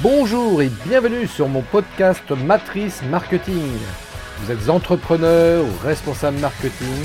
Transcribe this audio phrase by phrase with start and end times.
[0.00, 3.72] Bonjour et bienvenue sur mon podcast Matrice Marketing.
[4.38, 7.02] Vous êtes entrepreneur ou responsable marketing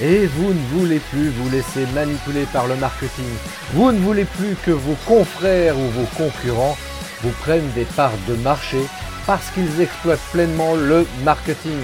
[0.00, 3.26] et vous ne voulez plus vous laisser manipuler par le marketing.
[3.74, 6.78] Vous ne voulez plus que vos confrères ou vos concurrents
[7.22, 8.78] vous prennent des parts de marché
[9.26, 11.82] parce qu'ils exploitent pleinement le marketing.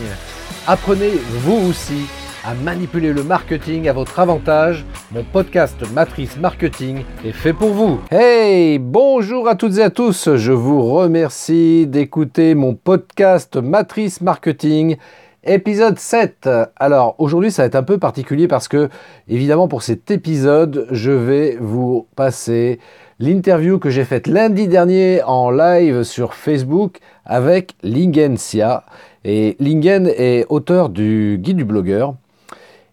[0.67, 2.07] Apprenez vous aussi
[2.47, 4.85] à manipuler le marketing à votre avantage.
[5.11, 7.99] Mon podcast Matrice Marketing est fait pour vous.
[8.13, 10.37] Hey, bonjour à toutes et à tous.
[10.37, 14.97] Je vous remercie d'écouter mon podcast Matrice Marketing.
[15.43, 16.49] Épisode 7.
[16.77, 18.91] Alors aujourd'hui ça va être un peu particulier parce que
[19.27, 22.79] évidemment pour cet épisode je vais vous passer
[23.19, 28.85] l'interview que j'ai faite lundi dernier en live sur Facebook avec Lingensia.
[29.25, 32.15] Et Lingen est auteur du guide du blogueur.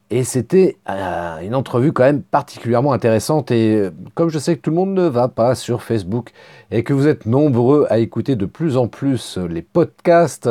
[0.09, 3.51] Et c'était euh, une entrevue quand même particulièrement intéressante.
[3.51, 6.31] Et euh, comme je sais que tout le monde ne va pas sur Facebook
[6.71, 10.49] et que vous êtes nombreux à écouter de plus en plus les podcasts,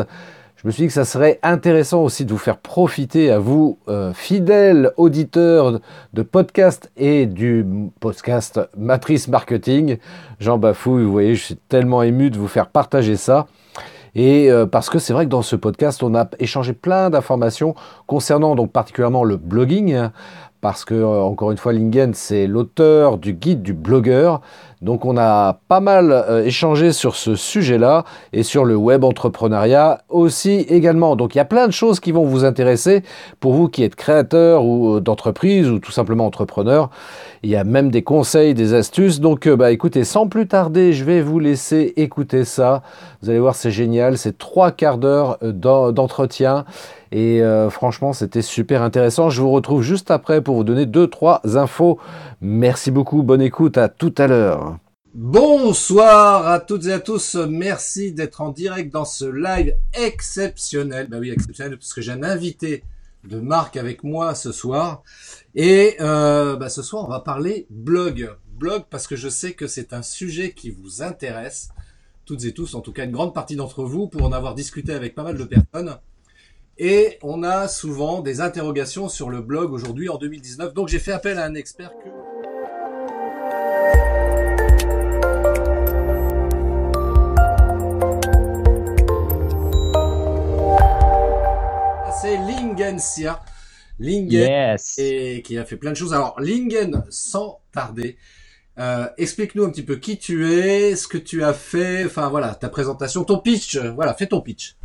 [0.63, 3.79] je me suis dit que ça serait intéressant aussi de vous faire profiter à vous,
[3.89, 5.81] euh, fidèles auditeurs
[6.13, 7.67] de podcasts et du
[7.99, 9.97] podcast Matrice Marketing.
[10.39, 13.49] Jean Bafouille, vous voyez, je suis tellement ému de vous faire partager ça.
[14.15, 17.75] Et euh, parce que c'est vrai que dans ce podcast, on a échangé plein d'informations
[18.07, 20.11] concernant donc particulièrement le blogging,
[20.63, 24.41] parce que euh, encore une fois, Lingen, c'est l'auteur du guide du blogueur.
[24.81, 30.03] Donc on a pas mal euh, échangé sur ce sujet-là et sur le web entrepreneuriat
[30.09, 31.17] aussi également.
[31.17, 33.03] Donc il y a plein de choses qui vont vous intéresser
[33.41, 36.91] pour vous qui êtes créateur ou d'entreprise ou tout simplement entrepreneur.
[37.43, 39.21] Il y a même des conseils, des astuces.
[39.21, 42.83] Donc euh, bah écoutez, sans plus tarder, je vais vous laisser écouter ça.
[43.21, 44.17] Vous allez voir, c'est génial.
[44.17, 45.39] C'est trois quarts d'heure
[45.93, 46.65] d'entretien.
[47.11, 49.29] Et franchement, c'était super intéressant.
[49.29, 51.99] Je vous retrouve juste après pour vous donner deux, trois infos.
[52.41, 53.23] Merci beaucoup.
[53.23, 53.77] Bonne écoute.
[53.77, 54.79] À tout à l'heure.
[55.15, 57.35] Bonsoir à toutes et à tous.
[57.35, 61.07] Merci d'être en direct dans ce live exceptionnel.
[61.11, 62.83] Bah oui, exceptionnel parce que j'ai un invité
[63.25, 65.03] de marque avec moi ce soir.
[65.55, 68.31] Et euh, bah ce soir, on va parler blog.
[68.57, 71.71] Blog parce que je sais que c'est un sujet qui vous intéresse.
[72.25, 74.93] Toutes et tous, en tout cas une grande partie d'entre vous, pour en avoir discuté
[74.93, 75.99] avec pas mal de personnes.
[76.79, 80.73] Et on a souvent des interrogations sur le blog aujourd'hui en 2019.
[80.75, 82.32] Donc j'ai fait appel à un expert que...
[92.23, 93.41] c'est Lingensia.
[93.99, 96.15] Lingen et qui a fait plein de choses.
[96.15, 98.17] Alors Lingen, sans tarder,
[98.79, 102.55] euh, explique-nous un petit peu qui tu es, ce que tu as fait, enfin voilà,
[102.55, 104.77] ta présentation, ton pitch, voilà, fais ton pitch.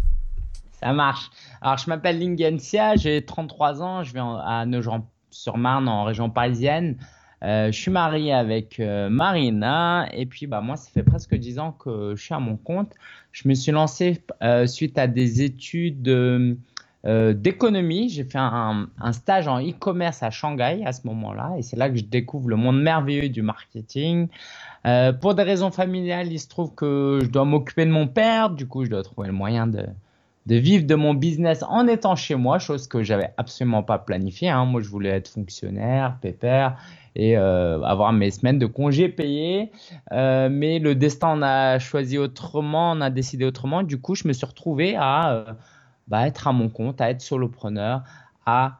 [0.81, 1.29] Ça marche.
[1.61, 6.97] Alors je m'appelle Lingensia, j'ai 33 ans, je viens à Nogent-sur-Marne en région parisienne.
[7.43, 11.59] Euh, je suis marié avec euh, Marina et puis bah moi ça fait presque 10
[11.59, 12.93] ans que je suis à mon compte.
[13.31, 14.23] Je me suis lancé
[14.65, 16.57] suite à des études
[17.07, 18.09] euh, d'économie.
[18.09, 21.95] J'ai fait un, stage en e-commerce à Shanghai à ce moment-là, et c'est là que
[21.95, 24.28] je découvre le monde merveilleux du marketing.
[24.85, 28.50] Euh, pour des raisons familiales, il se trouve que je dois m'occuper de mon père,
[28.50, 29.85] du coup, je dois trouver le moyen de,
[30.47, 34.50] vivre de mon business en étant chez moi, chose que j'avais absolument pas planifiée.
[34.50, 34.66] Hein.
[34.66, 36.78] Moi, je voulais être fonctionnaire, pépère
[37.16, 39.72] et euh, avoir mes semaines de congés payés.
[40.12, 43.84] mais le destin en a choisi autrement, on a décidé autrement.
[43.84, 45.56] Du coup, je me suis retrouvé à
[46.07, 48.03] bah, être à mon compte, à être solopreneur,
[48.45, 48.79] à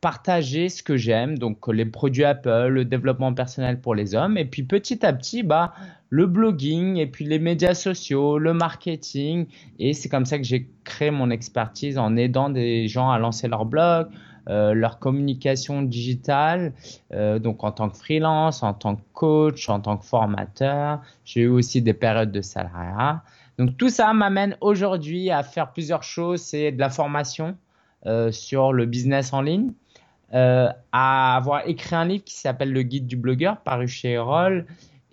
[0.00, 4.46] partager ce que j'aime, donc les produits Apple, le développement personnel pour les hommes, et
[4.46, 5.74] puis petit à petit, bah,
[6.08, 9.46] le blogging, et puis les médias sociaux, le marketing,
[9.78, 13.46] et c'est comme ça que j'ai créé mon expertise en aidant des gens à lancer
[13.46, 14.08] leur blog,
[14.48, 16.72] euh, leur communication digitale,
[17.12, 21.02] euh, donc en tant que freelance, en tant que coach, en tant que formateur.
[21.24, 23.22] J'ai eu aussi des périodes de salariat.
[23.60, 26.40] Donc tout ça m'amène aujourd'hui à faire plusieurs choses.
[26.40, 27.58] C'est de la formation
[28.06, 29.72] euh, sur le business en ligne,
[30.32, 34.64] euh, à avoir écrit un livre qui s'appelle Le guide du blogueur paru chez Erol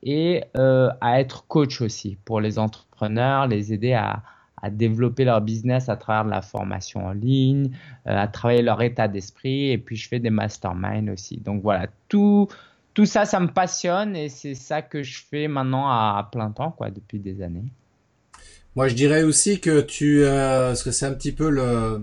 [0.01, 4.23] et euh, à être coach aussi pour les entrepreneurs, les aider à,
[4.71, 7.71] développer leur business à travers de la formation en ligne,
[8.05, 11.37] à travailler leur état d'esprit et puis je fais des masterminds aussi.
[11.37, 12.47] Donc voilà, tout,
[12.93, 16.71] tout ça, ça me passionne et c'est ça que je fais maintenant à plein temps
[16.71, 17.65] quoi, depuis des années.
[18.77, 21.99] Moi, je dirais aussi que tu, euh, parce que c'est un petit peu le,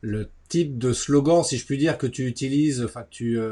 [0.00, 3.50] le type de slogan, si je puis dire, que tu utilises, enfin que tu, euh,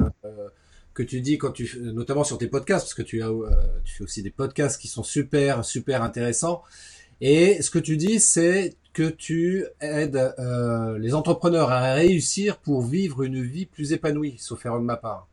[0.94, 3.50] que tu dis quand tu, notamment sur tes podcasts, parce que tu as, euh,
[3.84, 6.62] tu fais aussi des podcasts qui sont super, super intéressants.
[7.20, 12.80] Et ce que tu dis, c'est que tu aides euh, les entrepreneurs à réussir pour
[12.80, 15.28] vivre une vie plus épanouie, sauf erreur de ma part.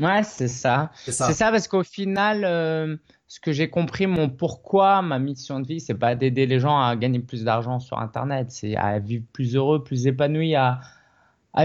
[0.00, 0.92] Ouais, c'est ça.
[1.04, 1.30] C'est ça.
[1.34, 1.50] ça.
[1.50, 2.98] parce qu'au final,
[3.32, 6.78] ce que j'ai compris, mon pourquoi, ma mission de vie, c'est pas d'aider les gens
[6.78, 10.80] à gagner plus d'argent sur Internet, c'est à vivre plus heureux, plus épanoui, à,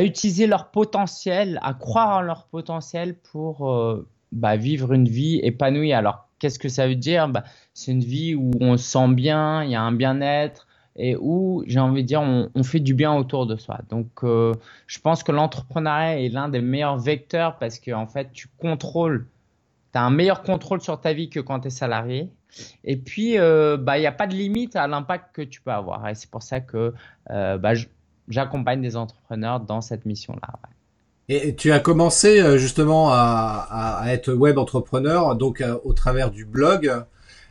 [0.01, 5.91] utiliser leur potentiel, à croire en leur potentiel pour euh, bah, vivre une vie épanouie.
[5.91, 7.27] Alors, qu'est-ce que ça veut dire?
[7.27, 7.43] Bah,
[7.73, 11.65] C'est une vie où on se sent bien, il y a un bien-être et où,
[11.67, 13.79] j'ai envie de dire, on, on, fait du bien autour de soi.
[13.89, 14.53] Donc, euh,
[14.87, 19.27] je pense que l'entrepreneuriat est l'un des meilleurs vecteurs parce qu'en en fait, tu contrôles
[19.97, 22.29] tu as un meilleur contrôle sur ta vie que quand tu es salarié.
[22.83, 25.71] Et puis, euh, bah, il n'y a pas de limite à l'impact que tu peux
[25.71, 26.07] avoir.
[26.07, 26.93] Et c'est pour ça que
[27.31, 27.73] euh, bah,
[28.27, 30.53] j'accompagne des entrepreneurs dans cette mission-là.
[31.29, 33.67] Et tu as commencé euh, justement à,
[34.01, 36.91] à être web entrepreneur, donc au travers du blog.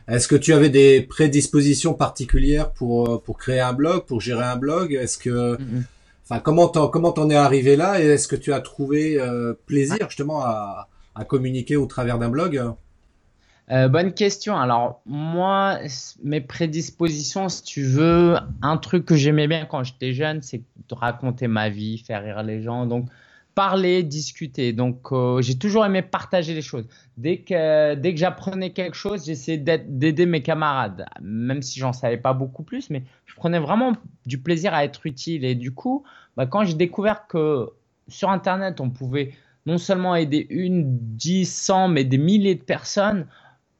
[0.07, 4.55] Est-ce que tu avais des prédispositions particulières pour pour créer un blog, pour gérer un
[4.55, 4.93] blog?
[4.93, 5.57] Est-ce que,
[6.23, 8.01] enfin, comment t'en comment t'en es arrivé là?
[8.01, 9.19] Et est-ce que tu as trouvé
[9.65, 12.75] plaisir justement à à communiquer au travers d'un blog
[13.69, 14.57] euh, bonne question.
[14.57, 15.79] Alors moi,
[16.23, 20.95] mes prédispositions, si tu veux, un truc que j'aimais bien quand j'étais jeune, c'est de
[20.95, 22.85] raconter ma vie, faire rire les gens.
[22.85, 23.09] Donc
[23.55, 24.71] parler, discuter.
[24.71, 26.85] Donc euh, j'ai toujours aimé partager les choses.
[27.17, 32.17] Dès que dès que j'apprenais quelque chose, j'essayais d'aider mes camarades, même si j'en savais
[32.17, 33.93] pas beaucoup plus, mais je prenais vraiment
[34.25, 35.43] du plaisir à être utile.
[35.43, 36.05] Et du coup,
[36.37, 37.67] bah, quand j'ai découvert que
[38.07, 39.33] sur Internet, on pouvait
[39.67, 43.27] non seulement aider une, dix, cent, mais des milliers de personnes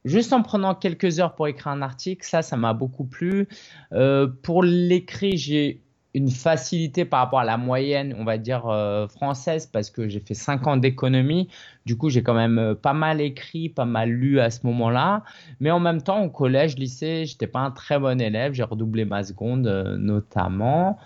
[0.04, 2.24] juste en prenant quelques heures pour écrire un article.
[2.24, 3.48] Ça, ça m'a beaucoup plu.
[3.92, 5.82] Euh, pour l'écrit, j'ai
[6.14, 10.20] une facilité par rapport à la moyenne, on va dire euh, française, parce que j'ai
[10.20, 11.48] fait cinq ans d'économie.
[11.86, 15.22] Du coup, j'ai quand même euh, pas mal écrit, pas mal lu à ce moment-là.
[15.60, 18.52] Mais en même temps, au collège, lycée, j'étais pas un très bon élève.
[18.52, 19.66] J'ai redoublé ma seconde,
[19.98, 20.98] notamment.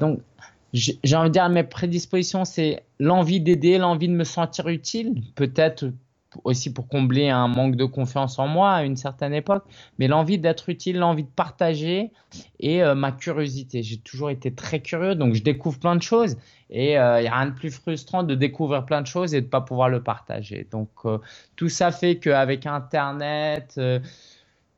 [0.00, 0.20] donc,
[0.72, 5.86] j'ai envie de dire, mes prédispositions, c'est l'envie d'aider, l'envie de me sentir utile, peut-être
[6.44, 9.64] aussi pour combler un manque de confiance en moi à une certaine époque,
[9.98, 12.10] mais l'envie d'être utile, l'envie de partager
[12.60, 13.82] et euh, ma curiosité.
[13.82, 16.36] J'ai toujours été très curieux, donc je découvre plein de choses
[16.70, 19.40] et il euh, n'y a rien de plus frustrant de découvrir plein de choses et
[19.40, 20.66] de ne pas pouvoir le partager.
[20.70, 21.18] Donc euh,
[21.56, 23.80] tout ça fait qu'avec Internet,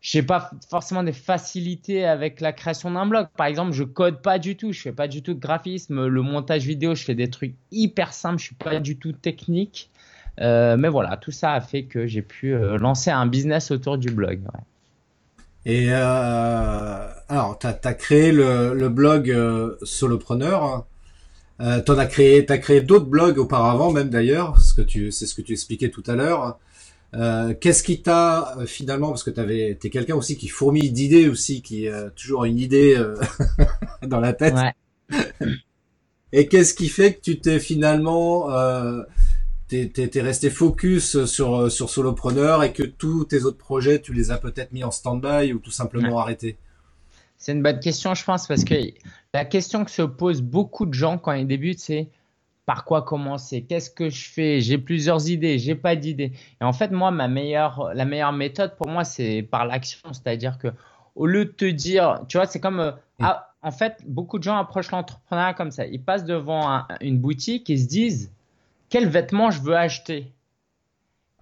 [0.01, 3.27] j'ai pas forcément des facilités avec la création d'un blog.
[3.37, 6.23] Par exemple, je code pas du tout, je fais pas du tout de graphisme, le
[6.23, 9.91] montage vidéo, je fais des trucs hyper simples, je suis pas du tout technique.
[10.41, 13.99] Euh, mais voilà, tout ça a fait que j'ai pu euh, lancer un business autour
[13.99, 14.41] du blog.
[15.67, 19.37] Et euh, alors, tu as, créé le, blog
[19.83, 20.87] Solopreneur.
[21.59, 25.35] T'en as créé, t'as créé d'autres blogs auparavant, même d'ailleurs, ce que tu, c'est ce
[25.35, 26.59] que tu expliquais tout à l'heure.
[27.15, 31.29] Euh, qu'est-ce qui t'a euh, finalement, parce que t'avais, t'es quelqu'un aussi qui fourmille d'idées
[31.29, 33.17] aussi, qui a toujours une idée euh,
[34.03, 34.55] dans la tête.
[36.33, 39.03] Et qu'est-ce qui fait que tu t'es finalement, euh,
[39.67, 44.31] t'es, t'es, resté focus sur sur Solopreneur et que tous tes autres projets, tu les
[44.31, 46.57] as peut-être mis en stand-by ou tout simplement arrêtés?
[47.37, 48.75] C'est une bonne question, je pense, parce que
[49.35, 52.09] la question que se posent beaucoup de gens quand ils débutent, c'est
[52.71, 56.31] par quoi commencer, qu'est-ce que je fais, j'ai plusieurs idées, j'ai pas d'idées.
[56.61, 60.57] Et en fait, moi, ma meilleure, la meilleure méthode pour moi, c'est par l'action, c'est-à-dire
[60.57, 60.69] que
[61.17, 63.25] au lieu de te dire, tu vois, c'est comme, euh, mm.
[63.25, 65.85] ah, en fait, beaucoup de gens approchent l'entrepreneuriat comme ça.
[65.85, 68.33] Ils passent devant une boutique et se disent,
[68.89, 70.33] quel vêtement je veux acheter?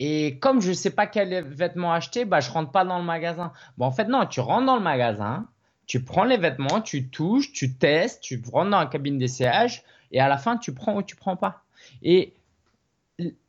[0.01, 3.05] Et comme je ne sais pas quel vêtement acheter, bah, je rentre pas dans le
[3.05, 3.53] magasin.
[3.77, 5.47] Bon, en fait, non, tu rentres dans le magasin,
[5.87, 10.21] tu prends les vêtements, tu touches, tu testes, tu rentres dans la cabine d'essayage, et
[10.21, 11.65] à la fin, tu prends ou tu prends pas.
[12.03, 12.35] Et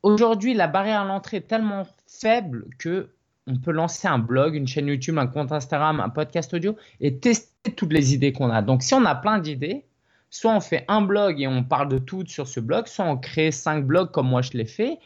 [0.02, 3.10] aujourd'hui, la barrière à l'entrée est tellement faible que
[3.46, 7.18] on peut lancer un blog, une chaîne YouTube, un compte Instagram, un podcast audio et
[7.18, 8.62] tester toutes les idées qu'on a.
[8.62, 9.84] Donc, si on a plein d'idées,
[10.30, 13.16] soit on fait un blog et on parle de tout sur ce blog, soit on
[13.16, 14.98] crée cinq blogs comme moi je l'ai fait.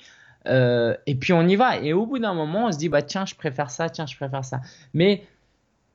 [0.46, 1.78] Euh, et puis on y va.
[1.78, 4.16] Et au bout d'un moment, on se dit bah tiens, je préfère ça, tiens, je
[4.16, 4.60] préfère ça.
[4.92, 5.26] Mais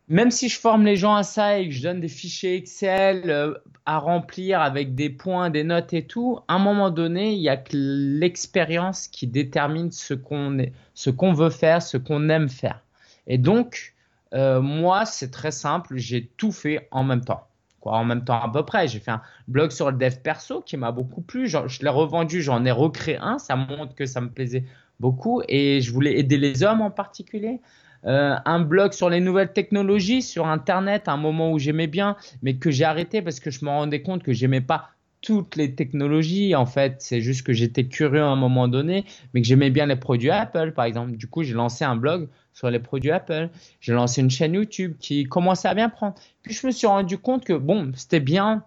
[0.09, 3.29] même si je forme les gens à ça et que je donne des fichiers Excel
[3.29, 3.53] euh,
[3.85, 7.49] à remplir avec des points, des notes et tout, à un moment donné, il y
[7.49, 10.57] a que l'expérience qui détermine ce qu'on
[10.95, 12.83] ce qu'on veut faire, ce qu'on aime faire.
[13.27, 13.93] Et donc,
[14.33, 17.45] euh, moi, c'est très simple, j'ai tout fait en même temps.
[17.79, 18.87] Quoi, en même temps à peu près.
[18.87, 21.47] J'ai fait un blog sur le dev perso qui m'a beaucoup plu.
[21.47, 23.37] je l'ai revendu, j'en ai recréé un.
[23.39, 24.65] Ça montre que ça me plaisait
[24.99, 27.61] beaucoup et je voulais aider les hommes en particulier.
[28.05, 32.15] Euh, un blog sur les nouvelles technologies sur Internet, à un moment où j'aimais bien,
[32.41, 34.89] mais que j'ai arrêté parce que je me rendais compte que j'aimais pas
[35.21, 36.55] toutes les technologies.
[36.55, 39.85] En fait, c'est juste que j'étais curieux à un moment donné, mais que j'aimais bien
[39.85, 41.11] les produits Apple, par exemple.
[41.11, 43.49] Du coup, j'ai lancé un blog sur les produits Apple.
[43.81, 46.15] J'ai lancé une chaîne YouTube qui commençait à bien prendre.
[46.41, 48.63] Puis je me suis rendu compte que bon, c'était bien,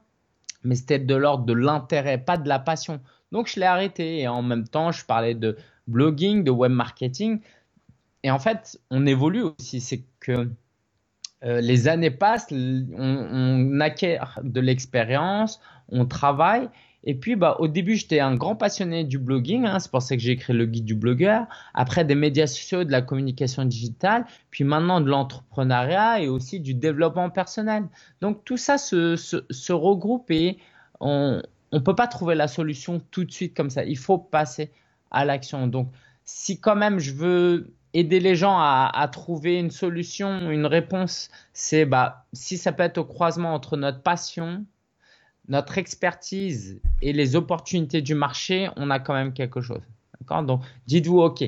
[0.64, 3.00] mais c'était de l'ordre de l'intérêt, pas de la passion.
[3.32, 5.56] Donc je l'ai arrêté et en même temps, je parlais de
[5.88, 7.40] blogging, de web marketing
[8.22, 9.80] et en fait, on évolue aussi.
[9.80, 10.50] C'est que
[11.44, 16.68] euh, les années passent, on, acquiert de l'expérience, on travaille.
[17.04, 19.66] Et puis, bah, au début, j'étais un grand passionné du blogging.
[19.66, 21.46] Hein, c'est pour ça que j'ai écrit le guide du blogueur.
[21.74, 24.24] Après, des médias sociaux, de la communication digitale.
[24.50, 27.88] Puis maintenant, de l'entrepreneuriat et aussi du développement personnel.
[28.20, 30.58] Donc, tout ça se, se, se regroupe et
[31.00, 33.82] on ne peut pas trouver la solution tout de suite comme ça.
[33.84, 34.70] Il faut passer
[35.10, 35.66] à l'action.
[35.66, 35.90] Donc,
[36.24, 41.84] si quand même je veux aider les gens à, trouver une solution, une réponse, c'est
[41.84, 44.64] bah, si ça peut être au croisement entre notre passion,
[45.48, 49.82] notre expertise et les opportunités du marché, on a quand même quelque chose.
[50.44, 51.44] Donc, dites-vous, OK,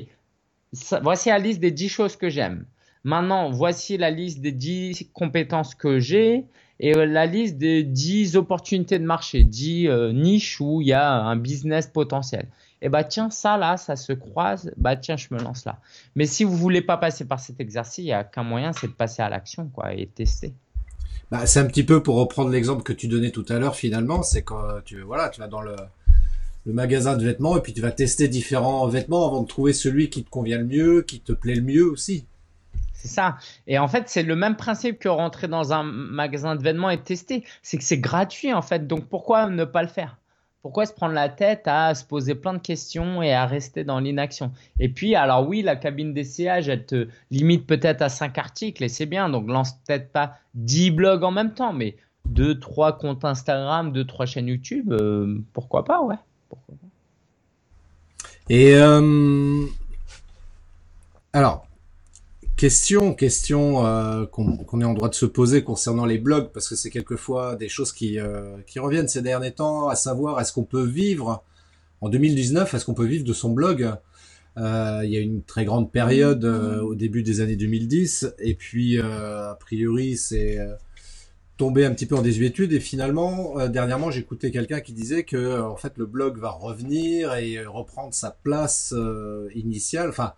[1.01, 2.65] voici la liste des 10 choses que j'aime.
[3.03, 6.45] Maintenant, voici la liste des 10 compétences que j'ai
[6.79, 10.93] et euh, la liste des 10 opportunités de marché, 10 euh, niches où il y
[10.93, 12.47] a un business potentiel.
[12.81, 15.79] Et bah tiens, ça là, ça se croise, bah tiens, je me lance là.
[16.15, 18.87] Mais si vous voulez pas passer par cet exercice, il y a qu'un moyen, c'est
[18.87, 20.53] de passer à l'action quoi et tester.
[21.31, 24.21] Bah, c'est un petit peu pour reprendre l'exemple que tu donnais tout à l'heure finalement,
[24.21, 25.75] c'est quand tu voilà, tu vas dans le,
[26.65, 30.09] le magasin de vêtements et puis tu vas tester différents vêtements avant de trouver celui
[30.09, 32.25] qui te convient le mieux, qui te plaît le mieux aussi.
[32.93, 33.37] C'est ça.
[33.67, 37.01] Et en fait, c'est le même principe que rentrer dans un magasin de vêtements et
[37.01, 37.43] tester.
[37.61, 38.87] C'est que c'est gratuit en fait.
[38.87, 40.17] Donc pourquoi ne pas le faire?
[40.65, 43.99] Pourquoi se prendre la tête à se poser plein de questions et à rester dans
[43.99, 44.51] l'inaction?
[44.79, 48.89] Et puis, alors oui, la cabine d'essayage, elle te limite peut-être à 5 articles et
[48.89, 49.29] c'est bien.
[49.29, 51.97] Donc, lance peut-être pas 10 blogs en même temps, mais
[52.29, 56.15] 2, 3 comptes Instagram, 2, 3 chaînes YouTube, euh, pourquoi pas, ouais.
[58.49, 59.65] Et euh,
[61.31, 61.64] alors,
[62.57, 66.75] Question, question euh, qu'on est en droit de se poser concernant les blogs, parce que
[66.75, 70.85] c'est quelquefois des choses qui, euh, reviennent ces derniers temps, à savoir est-ce qu'on peut
[70.85, 71.43] vivre
[71.99, 73.91] en 2019, est-ce qu'on peut vivre de son blog?
[74.55, 78.99] Euh, Il y a une très grande période au début des années 2010, et puis
[78.99, 80.57] a priori c'est
[81.57, 85.75] tombé un petit peu en désuétude, et finalement dernièrement j'écoutais quelqu'un qui disait que en
[85.75, 88.93] fait le blog va revenir et reprendre sa place
[89.53, 90.35] initiale, enfin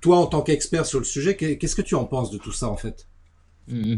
[0.00, 2.68] toi, en tant qu'expert sur le sujet, qu'est-ce que tu en penses de tout ça
[2.68, 3.08] en fait?
[3.68, 3.96] Mmh.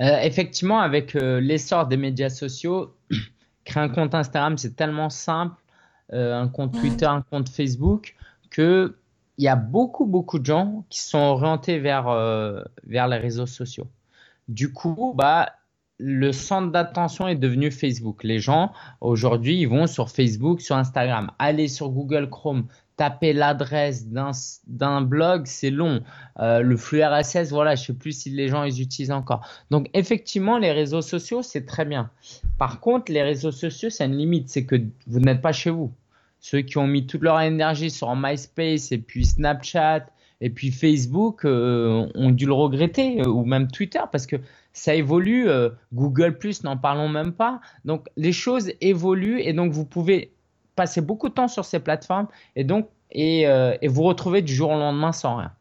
[0.00, 2.94] euh, Effectivement, avec euh, l'essor des médias sociaux,
[3.64, 5.56] créer un compte Instagram, c'est tellement simple,
[6.12, 8.14] euh, un compte Twitter, un compte Facebook,
[8.50, 8.96] que
[9.38, 12.04] il y a beaucoup, beaucoup de gens qui sont orientés vers,
[12.84, 13.88] vers les réseaux sociaux.
[14.46, 15.48] Du coup, bah,
[15.98, 18.24] le centre d'attention est devenu Facebook.
[18.24, 21.30] Les gens, aujourd'hui, ils vont sur Facebook, sur Instagram.
[21.38, 22.66] Allez sur Google Chrome,
[23.02, 26.02] taper l'adresse d'un blog, c'est long.
[26.38, 29.44] Euh, le flux RSS, voilà, je sais plus si les gens les utilisent encore.
[29.72, 32.10] Donc effectivement, les réseaux sociaux, c'est très bien.
[32.58, 34.76] Par contre, les réseaux sociaux, c'est une limite, c'est que
[35.08, 35.92] vous n'êtes pas chez vous.
[36.38, 40.06] Ceux qui ont mis toute leur énergie sur MySpace et puis Snapchat
[40.40, 44.36] et puis Facebook euh, ont dû le regretter, euh, ou même Twitter, parce que
[44.72, 45.48] ça évolue.
[45.92, 47.60] Google n'en parlons même pas.
[47.84, 50.30] Donc les choses évoluent et donc vous pouvez
[50.74, 54.70] passer beaucoup de temps sur ces plateformes et donc et, euh, vous retrouver du jour
[54.70, 55.52] au lendemain sans rien.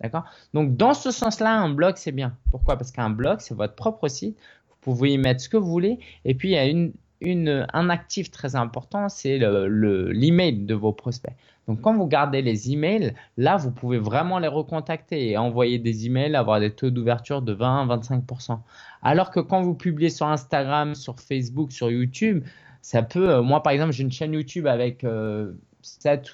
[0.00, 0.24] D'accord?
[0.54, 2.34] Donc dans ce sens-là, un blog c'est bien.
[2.50, 2.76] Pourquoi?
[2.76, 4.38] Parce qu'un blog c'est votre propre site.
[4.70, 5.98] Vous pouvez y mettre ce que vous voulez.
[6.24, 10.74] Et puis il y a une, un actif très important, c'est l'email le, l'email de
[10.74, 11.34] vos prospects.
[11.68, 16.06] Donc quand vous gardez les emails, là vous pouvez vraiment les recontacter et envoyer des
[16.06, 18.58] emails, avoir des taux d'ouverture de 20-25%.
[19.02, 22.44] Alors que quand vous publiez sur Instagram, sur Facebook, sur YouTube,
[22.82, 25.42] ça peut, euh, moi par exemple, j'ai une chaîne YouTube avec 7, euh,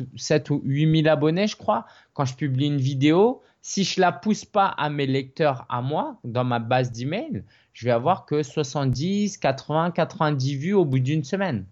[0.01, 1.87] ou, 7 ou 8 000 abonnés, je crois.
[2.15, 6.19] Quand je publie une vidéo, si je la pousse pas à mes lecteurs à moi,
[6.25, 11.25] dans ma base d'email, je vais avoir que 70, 80, 90 vues au bout d'une
[11.25, 11.67] semaine.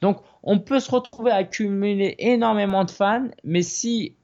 [0.00, 4.16] Donc, on peut se retrouver à accumuler énormément de fans, mais si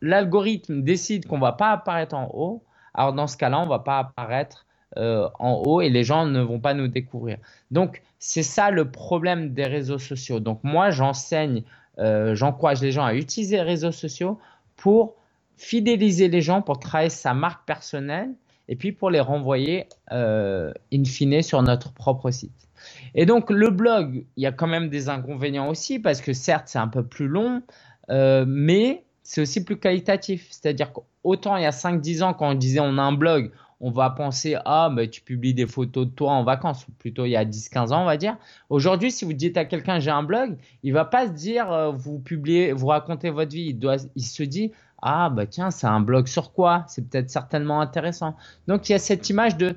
[0.00, 2.62] l'algorithme décide qu'on va pas apparaître en haut,
[2.94, 4.65] alors dans ce cas-là, on va pas apparaître
[4.96, 7.38] euh, en haut et les gens ne vont pas nous découvrir.
[7.70, 10.38] Donc, c'est ça le problème des réseaux sociaux.
[10.38, 11.64] Donc, moi, j'enseigne,
[11.98, 14.38] euh, j'encourage les gens à utiliser les réseaux sociaux
[14.76, 15.16] pour
[15.56, 18.30] fidéliser les gens, pour travailler sa marque personnelle
[18.68, 22.68] et puis pour les renvoyer euh, in fine sur notre propre site.
[23.14, 26.68] Et donc, le blog, il y a quand même des inconvénients aussi parce que certes,
[26.68, 27.62] c'est un peu plus long,
[28.08, 30.46] mais c'est aussi plus qualitatif.
[30.50, 33.90] C'est-à-dire qu'autant il y a 5-10 ans, quand on disait on a un blog, on
[33.90, 37.36] va penser ah mais tu publies des photos de toi en vacances plutôt il y
[37.36, 38.36] a 10 15 ans on va dire
[38.70, 41.92] aujourd'hui si vous dites à quelqu'un j'ai un blog il va pas se dire euh,
[41.92, 45.86] vous publiez vous racontez votre vie il doit il se dit ah bah tiens c'est
[45.86, 46.84] un blog sur quoi?
[46.88, 49.76] C'est peut-être certainement intéressant donc il y a cette image de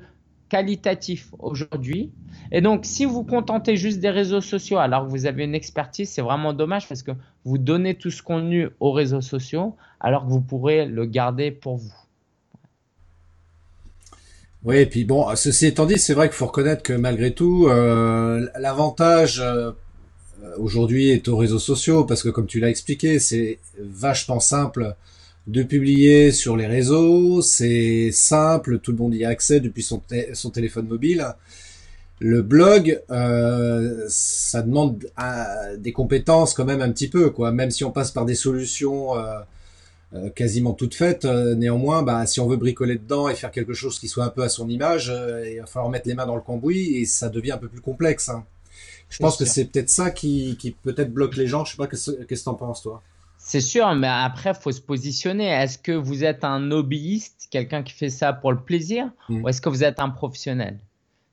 [0.50, 2.12] qualitatif aujourd'hui.
[2.52, 6.10] Et donc, si vous contentez juste des réseaux sociaux alors que vous avez une expertise,
[6.10, 7.12] c'est vraiment dommage parce que
[7.44, 11.76] vous donnez tout ce contenu aux réseaux sociaux alors que vous pourrez le garder pour
[11.76, 11.94] vous.
[14.64, 17.68] Oui, et puis bon, ceci étant dit, c'est vrai qu'il faut reconnaître que malgré tout,
[17.68, 19.72] euh, l'avantage euh,
[20.58, 24.94] aujourd'hui est aux réseaux sociaux parce que comme tu l'as expliqué, c'est vachement simple
[25.46, 30.02] de publier sur les réseaux, c'est simple, tout le monde y a accès depuis son,
[30.52, 31.26] téléphone mobile.
[32.18, 35.06] Le blog, euh, ça demande
[35.78, 37.50] des compétences quand même un petit peu, quoi.
[37.50, 39.40] Même si on passe par des solutions euh,
[40.34, 41.24] quasiment toute faite.
[41.24, 44.30] Euh, néanmoins, bah, si on veut bricoler dedans et faire quelque chose qui soit un
[44.30, 47.04] peu à son image, euh, il va falloir mettre les mains dans le cambouis et
[47.04, 48.28] ça devient un peu plus complexe.
[48.28, 48.44] Hein.
[49.08, 51.64] Je pense que c'est peut-être ça qui, qui peut-être bloque les gens.
[51.64, 53.02] Je sais pas qu'est-ce que tu en penses toi?
[53.38, 55.46] C'est sûr, mais après, faut se positionner.
[55.46, 59.42] Est-ce que vous êtes un hobbyiste, quelqu'un qui fait ça pour le plaisir, mmh.
[59.42, 60.78] ou est-ce que vous êtes un professionnel?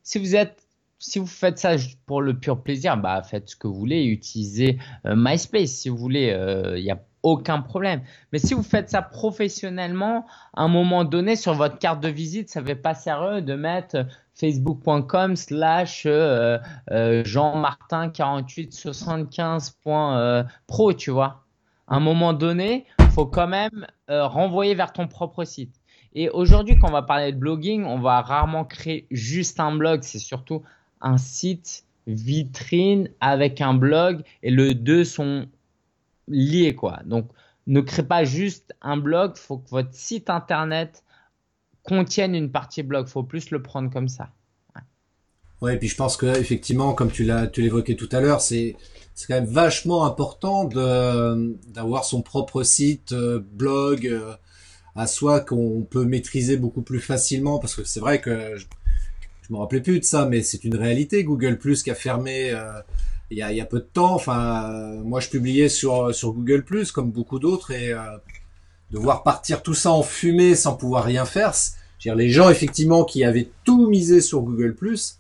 [0.04, 0.67] Si vous êtes
[1.00, 1.76] si vous faites ça
[2.06, 6.36] pour le pur plaisir, bah faites ce que vous voulez, utilisez MySpace si vous voulez.
[6.76, 8.02] Il y a aucun problème.
[8.32, 12.50] Mais si vous faites ça professionnellement, à un moment donné, sur votre carte de visite,
[12.50, 16.60] ça ne fait pas sérieux de mettre facebook.com slash euh,
[16.92, 21.44] euh, Jean-Martin 4875.pro, tu vois.
[21.88, 25.74] À un moment donné, il faut quand même euh, renvoyer vers ton propre site.
[26.14, 30.04] Et aujourd'hui, quand on va parler de blogging, on va rarement créer juste un blog,
[30.04, 30.62] c'est surtout
[31.02, 35.48] un site vitrine avec un blog et les deux sont
[36.28, 37.00] lié quoi.
[37.06, 37.30] Donc
[37.68, 41.04] ne crée pas juste un blog, faut que votre site internet
[41.84, 44.30] contienne une partie blog, faut plus le prendre comme ça.
[45.62, 48.42] Ouais, et puis je pense que effectivement, comme tu l'as, tu l'évoquais tout à l'heure,
[48.42, 48.76] c'est
[49.16, 54.36] c'est quand même vachement important de d'avoir son propre site euh, blog euh,
[54.96, 58.56] à soi qu'on peut maîtriser beaucoup plus facilement parce que c'est vrai que
[59.48, 61.24] je me rappelais plus de ça, mais c'est une réalité.
[61.24, 62.72] Google Plus qui a fermé euh,
[63.30, 64.14] il y a, peu de temps.
[64.14, 68.00] Enfin, euh, moi, je publiais sur sur Google Plus comme beaucoup d'autres et euh,
[68.92, 71.54] de voir partir tout ça en fumée sans pouvoir rien faire.
[72.00, 75.20] dire, les gens effectivement qui avaient tout misé sur Google Plus,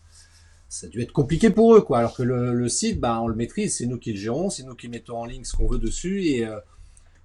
[0.69, 1.99] ça a dû être compliqué pour eux, quoi.
[1.99, 4.75] Alors que le, site, bah, on le maîtrise, c'est nous qui le gérons, c'est nous
[4.75, 6.59] qui mettons en ligne ce qu'on veut dessus et euh,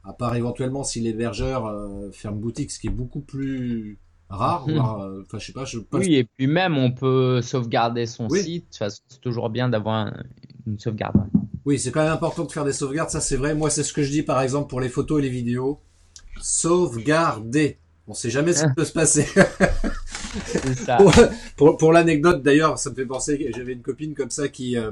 [0.05, 3.99] à part éventuellement si l'hébergeur euh, ferme boutique, ce qui est beaucoup plus
[4.33, 8.67] rare, enfin je sais pas, je Oui, et puis même on peut sauvegarder son site.
[8.71, 10.13] c'est toujours bien d'avoir
[10.67, 11.17] une sauvegarde.
[11.65, 13.55] Oui, c'est quand même important de faire des sauvegardes, ça c'est vrai.
[13.55, 15.81] Moi, c'est ce que je dis par exemple pour les photos et les vidéos.
[16.41, 17.79] Sauvegarder.
[18.09, 19.27] On sait jamais ce qui peut se passer.
[20.77, 20.99] ça.
[21.57, 24.91] Pour, pour, l'anecdote d'ailleurs, ça me fait penser j'avais une copine comme ça qui, euh,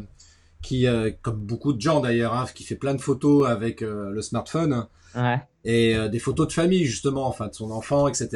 [0.62, 4.11] qui euh, comme beaucoup de gens d'ailleurs, hein, qui fait plein de photos avec euh,
[4.11, 4.87] le smartphone.
[5.16, 5.40] Ouais.
[5.64, 8.28] Et des photos de famille justement, enfin de son enfant, etc.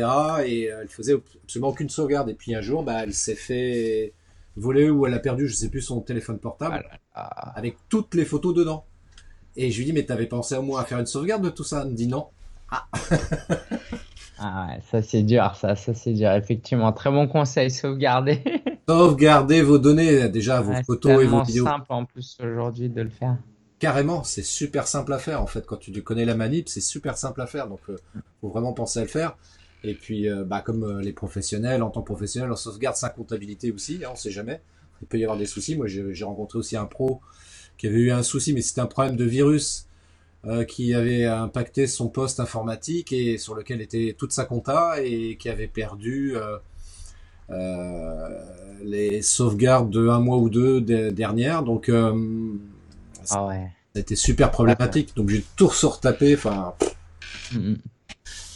[0.44, 2.28] Et elle faisait absolument aucune sauvegarde.
[2.28, 4.12] Et puis un jour, bah, elle s'est fait
[4.56, 6.84] volé ou elle a perdu, je sais plus, son téléphone portable
[7.14, 8.84] ah avec toutes les photos dedans.
[9.56, 11.64] Et je lui dis, mais t'avais pensé au moins à faire une sauvegarde de tout
[11.64, 11.82] ça?
[11.82, 12.26] Elle me dit non.
[12.70, 12.86] Ah.
[14.38, 16.32] ah ouais, ça c'est dur, ça, ça c'est dur.
[16.32, 18.42] Effectivement, très bon conseil, sauvegarder.
[18.86, 21.64] Sauvegarder vos données, déjà vos photos et vos vidéos.
[21.64, 23.38] C'est simple en plus aujourd'hui de le faire.
[23.84, 25.66] Carrément, c'est super simple à faire en fait.
[25.66, 27.68] Quand tu connais la manip, c'est super simple à faire.
[27.68, 27.98] Donc, euh,
[28.40, 29.36] faut vraiment penser à le faire.
[29.82, 33.10] Et puis, euh, bah, comme euh, les professionnels, en tant que professionnel, on sauvegarde sa
[33.10, 34.62] comptabilité aussi, hein, on sait jamais.
[35.02, 35.76] Il peut y avoir des soucis.
[35.76, 37.20] Moi, j'ai rencontré aussi un pro
[37.76, 39.86] qui avait eu un souci, mais c'était un problème de virus
[40.46, 45.36] euh, qui avait impacté son poste informatique et sur lequel était toute sa compta et
[45.36, 46.36] qui avait perdu
[48.82, 51.62] les sauvegardes de un mois ou deux dernières.
[51.62, 51.90] Donc,
[53.30, 53.70] ah ouais.
[53.92, 55.14] ça a été super problématique.
[55.16, 56.34] Donc, j'ai tout retapé.
[56.34, 56.74] Enfin.
[57.52, 57.76] Mm, mm.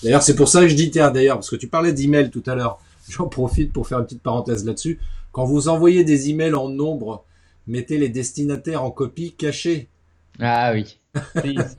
[0.02, 2.42] D'ailleurs, c'est pour ça que je dis, tiens, d'ailleurs, parce que tu parlais d'email tout
[2.46, 2.78] à l'heure,
[3.09, 5.00] j'en profite pour faire une petite parenthèse là-dessus.
[5.33, 7.24] Quand vous envoyez des emails en nombre,
[7.66, 9.88] mettez les destinataires en copie cachée.
[10.40, 10.98] Ah oui.
[11.35, 11.76] Please,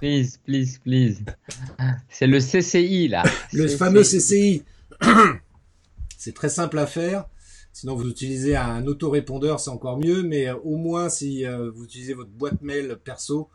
[0.00, 1.24] please, please, please.
[2.08, 3.22] C'est le CCI là.
[3.52, 4.62] Le fameux CCI.
[6.18, 7.26] c'est très simple à faire.
[7.74, 10.22] Sinon, vous utilisez un autorépondeur, c'est encore mieux.
[10.22, 13.50] Mais euh, au moins, si euh, vous utilisez votre boîte mail perso,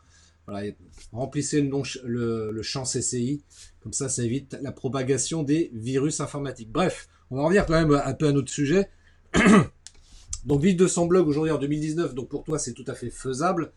[0.46, 0.70] voilà,
[1.10, 3.42] remplissez le, nom, le, le champ CCI
[3.80, 6.70] comme ça, ça évite la propagation des virus informatiques.
[6.70, 8.90] Bref, on va revenir quand même un peu à notre sujet.
[10.44, 13.08] donc, vivre de son blog aujourd'hui en 2019, donc pour toi, c'est tout à fait
[13.08, 13.72] faisable.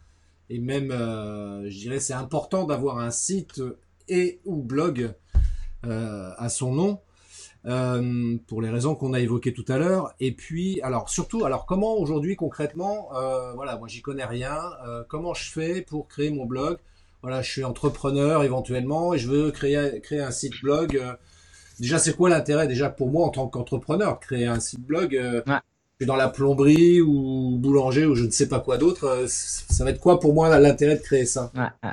[0.49, 3.62] Et même, euh, je dirais, c'est important d'avoir un site
[4.10, 5.13] et ou blog
[5.84, 6.99] à son nom.
[7.65, 10.13] Euh, pour les raisons qu'on a évoquées tout à l'heure.
[10.19, 13.10] Et puis, alors surtout, alors comment aujourd'hui concrètement,
[13.56, 14.60] voilà, moi j'y connais rien.
[15.08, 16.78] comment je fais pour créer mon blog?
[17.23, 20.97] Voilà, je suis entrepreneur éventuellement et je veux créer, créer un site blog.
[20.97, 21.13] Euh,
[21.80, 25.17] déjà, c'est quoi l'intérêt déjà pour moi en tant qu'entrepreneur créer un site blog
[26.03, 29.05] euh, dans la plomberie ou boulanger ou je ne sais pas quoi d'autre.
[29.05, 31.51] Euh, ça va être quoi pour moi l'intérêt de créer ça?
[31.55, 31.89] Euh,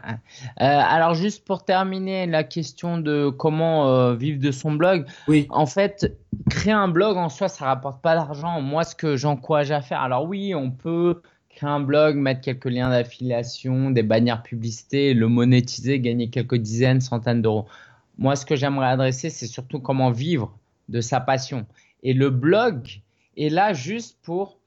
[0.57, 5.07] Alors juste pour terminer la question de comment vivre de son blog.
[5.29, 5.46] Oui.
[5.51, 6.16] En fait,
[6.49, 8.61] créer un blog en soi, ça rapporte pas d'argent.
[8.61, 11.20] Moi, ce que j'encourage à faire, alors oui, on peut
[11.51, 17.01] créer un blog, mettre quelques liens d'affiliation, des bannières publicité, le monétiser, gagner quelques dizaines,
[17.01, 17.66] centaines d'euros.
[18.18, 20.57] Moi, ce que j'aimerais adresser, c'est surtout comment vivre
[20.88, 21.66] de sa passion.
[22.03, 23.01] Et le blog
[23.37, 24.59] est là juste pour,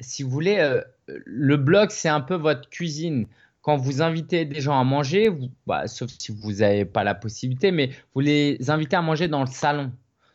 [0.00, 0.80] si vous voulez, euh,
[1.24, 3.26] le blog, c'est un peu votre cuisine.
[3.62, 5.30] Quand vous invitez des gens à manger,
[5.66, 9.40] bah, sauf si vous n'avez pas la possibilité, mais vous les invitez à manger dans
[9.40, 9.92] le salon.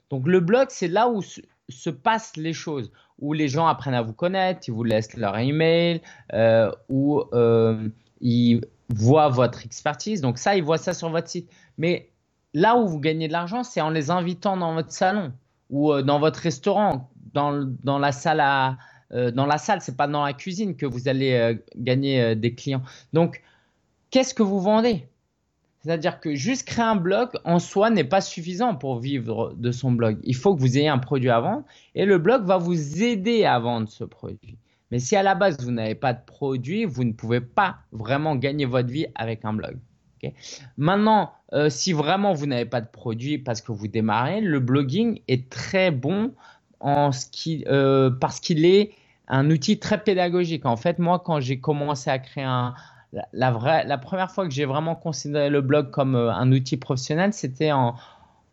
[0.09, 4.01] Donc le blog, c'est là où se, passent les choses, où les gens apprennent à
[4.01, 6.01] vous connaître, ils vous laissent leur email,
[6.33, 7.89] euh, où euh,
[8.21, 10.21] ils voient votre expertise.
[10.21, 11.49] Donc ça, ils voient ça sur votre site.
[11.77, 12.11] Mais
[12.53, 15.33] là où vous gagnez de l'argent, c'est en les invitant dans votre salon
[15.71, 18.77] ou dans votre restaurant, dans, la salle à,
[19.11, 19.31] euh,
[19.79, 22.83] c'est pas dans la cuisine que vous allez euh, gagner des clients.
[23.13, 23.41] Donc,
[24.11, 25.07] qu'est-ce que vous vendez?
[25.79, 29.91] C'est-à-dire que juste créer un blog en soi n'est pas suffisant pour vivre de son
[29.91, 30.17] blog.
[30.23, 33.43] Il faut que vous ayez un produit à vendre et le blog va vous aider
[33.43, 34.57] à vendre ce produit.
[34.91, 38.37] Mais si à la base vous n'avez pas de produit, vous ne pouvez pas vraiment
[38.37, 39.77] gagner votre vie avec un blog.
[40.77, 45.21] Maintenant, euh, si vraiment vous n'avez pas de produit parce que vous démarrez, le blogging
[45.27, 46.33] est très bon
[46.85, 48.91] euh, parce qu'il est
[49.27, 50.65] un outil très pédagogique.
[50.65, 52.73] En fait, moi, quand j'ai commencé à créer un,
[53.31, 56.77] la, vraie, la première fois que j'ai vraiment considéré le blog comme euh, un outil
[56.77, 57.95] professionnel, c'était en,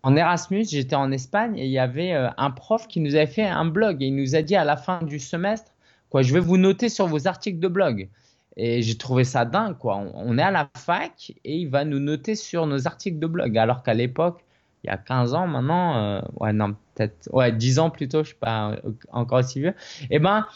[0.02, 0.64] en Erasmus.
[0.70, 4.02] J'étais en Espagne et il y avait un prof qui nous avait fait un blog
[4.02, 5.72] et il nous a dit à la fin du semestre,
[6.08, 8.08] quoi, je vais vous noter sur vos articles de blog.
[8.56, 9.96] Et j'ai trouvé ça dingue, quoi.
[10.14, 13.56] On, est à la fac et il va nous noter sur nos articles de blog.
[13.56, 14.44] Alors qu'à l'époque,
[14.84, 18.28] il y a 15 ans maintenant, euh, ouais, non, peut-être, ouais, 10 ans plutôt, je
[18.28, 18.76] suis pas
[19.12, 19.74] encore aussi vieux.
[20.02, 20.46] Et eh ben,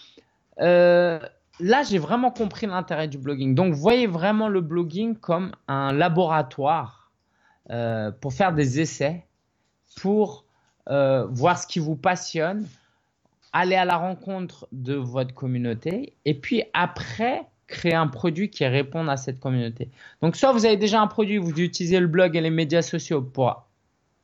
[0.60, 1.18] euh,
[1.60, 3.54] là, j'ai vraiment compris l'intérêt du blogging.
[3.54, 7.12] Donc, voyez vraiment le blogging comme un laboratoire
[7.70, 9.26] euh, pour faire des essais,
[10.00, 10.44] pour
[10.86, 12.66] voir ce qui vous passionne,
[13.52, 19.08] aller à la rencontre de votre communauté, et puis après, créer un produit qui réponde
[19.08, 19.88] à cette communauté.
[20.20, 23.22] Donc, soit vous avez déjà un produit, vous utilisez le blog et les médias sociaux
[23.22, 23.66] pour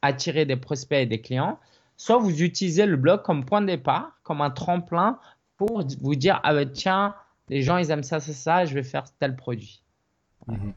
[0.03, 1.59] attirer des prospects et des clients,
[1.97, 5.19] soit vous utilisez le blog comme point de départ, comme un tremplin
[5.57, 7.15] pour vous dire ah ben tiens,
[7.49, 9.83] les gens ils aiment ça, ça, ça, je vais faire tel produit.
[10.47, 10.73] Mhm.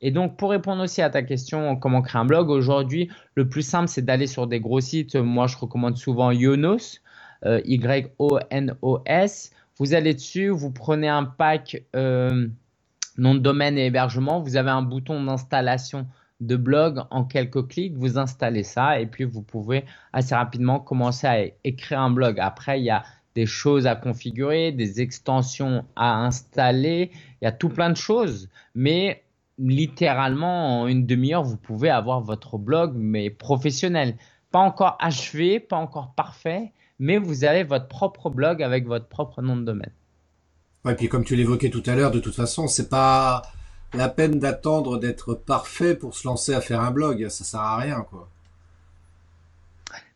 [0.00, 3.62] Et donc, pour répondre aussi à ta question, comment créer un blog, aujourd'hui, le plus
[3.62, 5.16] simple, c'est d'aller sur des gros sites.
[5.16, 7.00] Moi, je recommande souvent Yonos,
[7.44, 9.52] euh, Y-O-N-O-S.
[9.76, 12.48] Vous allez dessus, vous prenez un pack euh,
[13.16, 16.06] nom de domaine et hébergement, vous avez un bouton d'installation
[16.40, 21.26] de blog en quelques clics, vous installez ça et puis vous pouvez assez rapidement commencer
[21.26, 22.38] à écrire un blog.
[22.40, 27.52] Après, il y a des choses à configurer, des extensions à installer, il y a
[27.52, 29.22] tout plein de choses, mais
[29.58, 34.16] littéralement en une demi-heure, vous pouvez avoir votre blog, mais professionnel.
[34.50, 39.42] Pas encore achevé, pas encore parfait, mais vous avez votre propre blog avec votre propre
[39.42, 39.92] nom de domaine.
[40.84, 43.42] Ouais, puis comme tu l'évoquais tout à l'heure, de toute façon, c'est pas
[43.94, 47.28] la peine d'attendre d'être parfait pour se lancer à faire un blog.
[47.28, 48.28] Ça sert à rien, quoi.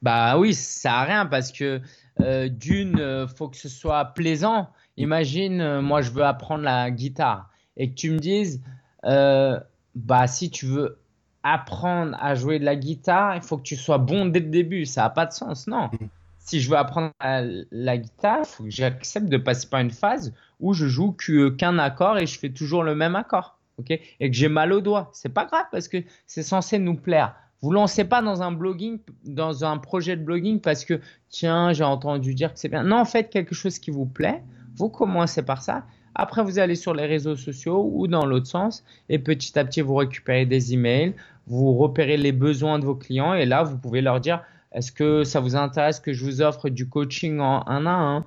[0.02, 1.80] Bah oui, ça sert à rien parce que
[2.20, 4.68] euh, d'une, euh, faut que ce soit plaisant.
[4.96, 8.62] Imagine, euh, moi, je veux apprendre la guitare et que tu me dises,
[9.02, 10.98] bah si tu veux
[11.42, 14.86] apprendre à jouer de la guitare, il faut que tu sois bon dès le début.
[14.86, 15.90] Ça n'a pas de sens, non.
[15.92, 16.08] Mm
[16.44, 20.34] si je veux apprendre la guitare, il faut que j'accepte de passer par une phase
[20.60, 23.58] où je joue qu'un accord et je fais toujours le même accord.
[23.88, 25.10] Et que j'ai mal au doigt.
[25.12, 27.34] C'est pas grave parce que c'est censé nous plaire.
[27.60, 31.84] Vous lancez pas dans un blogging, dans un projet de blogging parce que tiens, j'ai
[31.84, 32.82] entendu dire que c'est bien.
[32.82, 34.42] Non, faites quelque chose qui vous plaît.
[34.76, 35.84] Vous commencez par ça.
[36.14, 39.80] Après, vous allez sur les réseaux sociaux ou dans l'autre sens et petit à petit,
[39.80, 41.14] vous récupérez des emails,
[41.46, 45.24] vous repérez les besoins de vos clients et là, vous pouvez leur dire est-ce que
[45.24, 48.24] ça vous intéresse que je vous offre du coaching en un à un,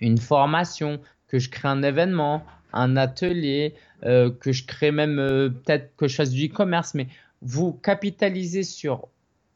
[0.00, 5.48] une formation, que je crée un événement, un atelier, euh, que je crée même euh,
[5.50, 7.08] peut-être que je fasse du e-commerce, mais
[7.42, 9.08] vous capitalisez sur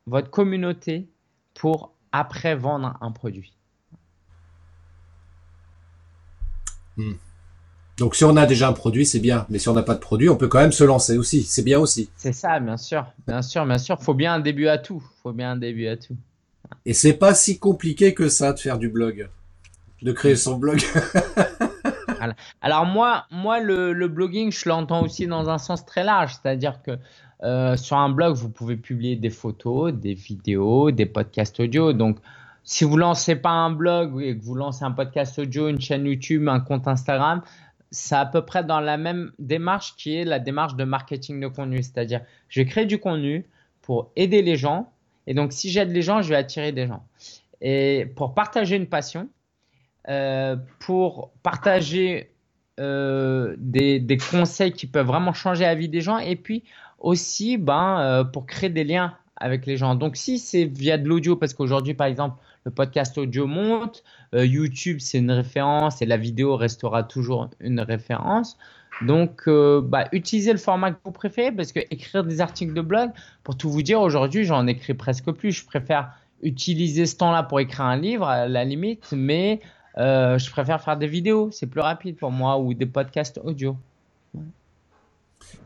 [0.07, 1.09] votre communauté
[1.55, 3.55] pour après vendre un produit.
[6.97, 7.15] Hmm.
[7.97, 9.47] Donc si on a déjà un produit, c'est bien.
[9.51, 11.43] Mais si on n'a pas de produit, on peut quand même se lancer aussi.
[11.45, 12.11] C'est bien aussi.
[12.17, 13.07] C'est ça, bien sûr.
[13.27, 14.03] Bien sûr, bien sûr.
[14.03, 15.03] Faut bien un début à tout.
[15.23, 16.17] Faut bien un début à tout.
[16.87, 19.29] Et c'est pas si compliqué que ça de faire du blog.
[20.03, 20.83] De créer son blog.
[22.61, 26.99] Alors moi, moi le, blogging, je l'entends aussi dans un sens très large, c'est-à-dire que
[27.43, 31.93] euh, sur un blog, vous pouvez publier des photos, des vidéos, des podcasts audio.
[31.93, 32.19] Donc,
[32.63, 36.07] si vous lancez pas un blog et que vous lancez un podcast audio, une chaîne
[36.07, 37.43] YouTube, un compte Instagram,
[37.91, 41.47] c'est à peu près dans la même démarche qui est la démarche de marketing de
[41.49, 41.83] contenu.
[41.83, 43.47] C'est-à-dire, je créer du contenu
[43.83, 44.91] pour aider les gens.
[45.27, 47.05] Et donc, si j'aide les gens, je vais attirer des gens.
[47.61, 49.29] Et pour partager une passion,
[50.11, 52.31] euh, pour partager
[52.79, 56.63] euh, des, conseils qui peuvent vraiment changer la vie des gens et puis
[56.99, 59.95] aussi ben, euh, pour créer des liens avec les gens.
[59.95, 64.99] Donc si c'est via de l'audio, parce qu'aujourd'hui par exemple le podcast audio monte, YouTube
[65.01, 68.59] c'est une référence et la vidéo restera toujours une référence.
[69.03, 73.11] Donc, bah, utilisez le format que vous préférez parce que écrire des articles de blog,
[73.43, 75.51] pour tout vous dire, aujourd'hui, j'en écris presque plus.
[75.51, 76.13] Je préfère
[76.43, 79.61] utiliser ce temps-là pour écrire un livre à la limite, mais
[79.99, 83.77] euh, je préfère faire des vidéos, c'est plus rapide pour moi, ou des podcasts audio.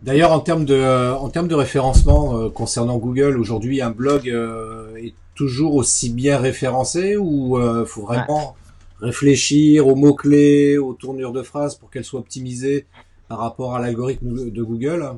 [0.03, 4.29] D'ailleurs, en termes de, euh, en termes de référencement euh, concernant Google, aujourd'hui, un blog
[4.97, 8.57] est toujours aussi bien référencé ou il faut vraiment
[9.01, 12.87] réfléchir aux mots-clés, aux tournures de phrases pour qu'elles soient optimisées
[13.29, 15.13] par rapport à l'algorithme de Google?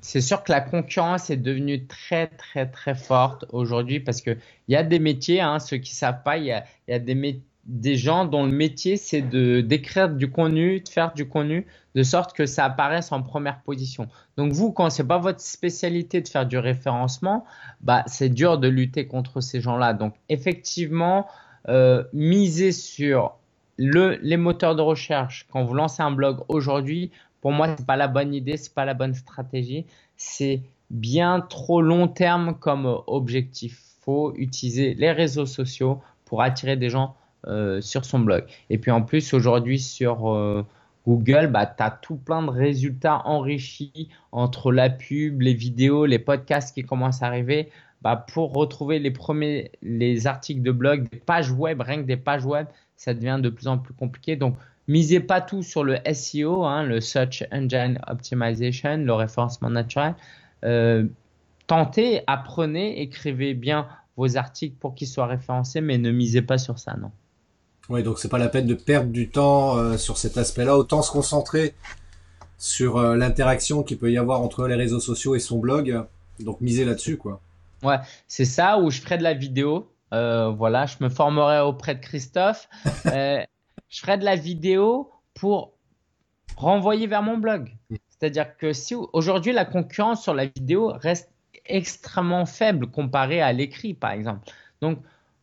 [0.00, 4.30] C'est sûr que la concurrence est devenue très très très forte aujourd'hui parce que
[4.66, 6.98] il y a des métiers, hein, ceux qui savent pas, il y a, y a
[6.98, 11.28] des métiers des gens dont le métier c'est de d'écrire du contenu, de faire du
[11.28, 14.08] contenu de sorte que ça apparaisse en première position.
[14.36, 17.44] Donc vous quand c'est pas votre spécialité de faire du référencement,
[17.80, 19.92] bah c'est dur de lutter contre ces gens-là.
[19.92, 21.26] Donc effectivement
[21.68, 23.36] euh, miser sur
[23.76, 27.96] le, les moteurs de recherche quand vous lancez un blog aujourd'hui, pour moi c'est pas
[27.96, 33.80] la bonne idée, c'est pas la bonne stratégie, c'est bien trop long terme comme objectif.
[34.00, 37.16] Faut utiliser les réseaux sociaux pour attirer des gens
[37.80, 38.44] sur son blog.
[38.68, 40.64] Et puis en plus, aujourd'hui sur euh,
[41.06, 46.18] Google, bah, tu as tout plein de résultats enrichis entre la pub, les vidéos, les
[46.18, 47.70] podcasts qui commencent à arriver.
[48.02, 52.16] Bah, pour retrouver les premiers les articles de blog, des pages web, rien que des
[52.16, 54.36] pages web, ça devient de plus en plus compliqué.
[54.36, 54.56] Donc,
[54.88, 60.14] misez pas tout sur le SEO, hein, le Search Engine Optimization, le référencement naturel.
[60.64, 61.06] Euh,
[61.66, 66.78] tentez, apprenez, écrivez bien vos articles pour qu'ils soient référencés, mais ne misez pas sur
[66.78, 67.10] ça, non.
[67.90, 70.78] Oui, donc c'est pas la peine de perdre du temps euh, sur cet aspect-là.
[70.78, 71.74] Autant se concentrer
[72.56, 76.06] sur euh, l'interaction qu'il peut y avoir entre les réseaux sociaux et son blog.
[76.38, 77.40] Donc miser là-dessus, quoi.
[77.82, 77.96] Ouais,
[78.28, 79.90] c'est ça où je ferai de la vidéo.
[80.14, 82.68] Euh, voilà, je me formerai auprès de Christophe.
[83.04, 83.46] je
[83.90, 85.72] ferai de la vidéo pour
[86.56, 87.72] renvoyer vers mon blog.
[88.08, 91.28] C'est-à-dire que si aujourd'hui la concurrence sur la vidéo reste
[91.66, 94.48] extrêmement faible comparée à l'écrit, par exemple.
[94.80, 94.98] Donc,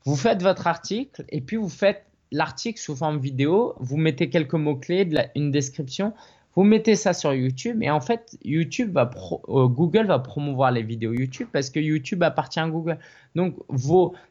[0.05, 4.53] vous faites votre article et puis vous faites l'article sous forme vidéo, vous mettez quelques
[4.53, 6.13] mots-clés, une description,
[6.57, 9.11] vous mettez ça sur YouTube et en fait, YouTube va
[9.49, 12.97] euh, Google va promouvoir les vidéos YouTube parce que YouTube appartient à Google.
[13.35, 13.55] Donc,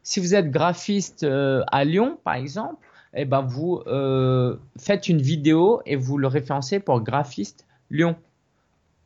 [0.02, 5.22] si vous êtes graphiste euh, à Lyon, par exemple, eh ben vous euh, faites une
[5.22, 8.16] vidéo et vous le référencez pour graphiste Lyon.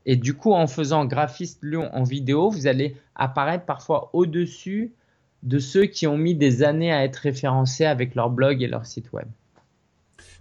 [0.07, 4.93] Et du coup, en faisant graphiste Lyon en vidéo, vous allez apparaître parfois au-dessus
[5.43, 8.87] de ceux qui ont mis des années à être référencés avec leur blog et leur
[8.87, 9.27] site web.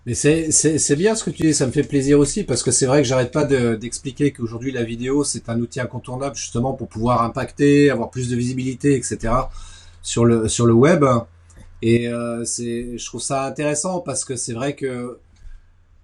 [0.06, 2.86] Mais c'est bien ce que tu dis, ça me fait plaisir aussi parce que c'est
[2.86, 7.22] vrai que j'arrête pas d'expliquer qu'aujourd'hui la vidéo c'est un outil incontournable justement pour pouvoir
[7.24, 9.34] impacter, avoir plus de visibilité, etc.
[10.02, 11.06] sur le sur le web.
[11.82, 15.20] Et euh, je trouve ça intéressant parce que c'est vrai que,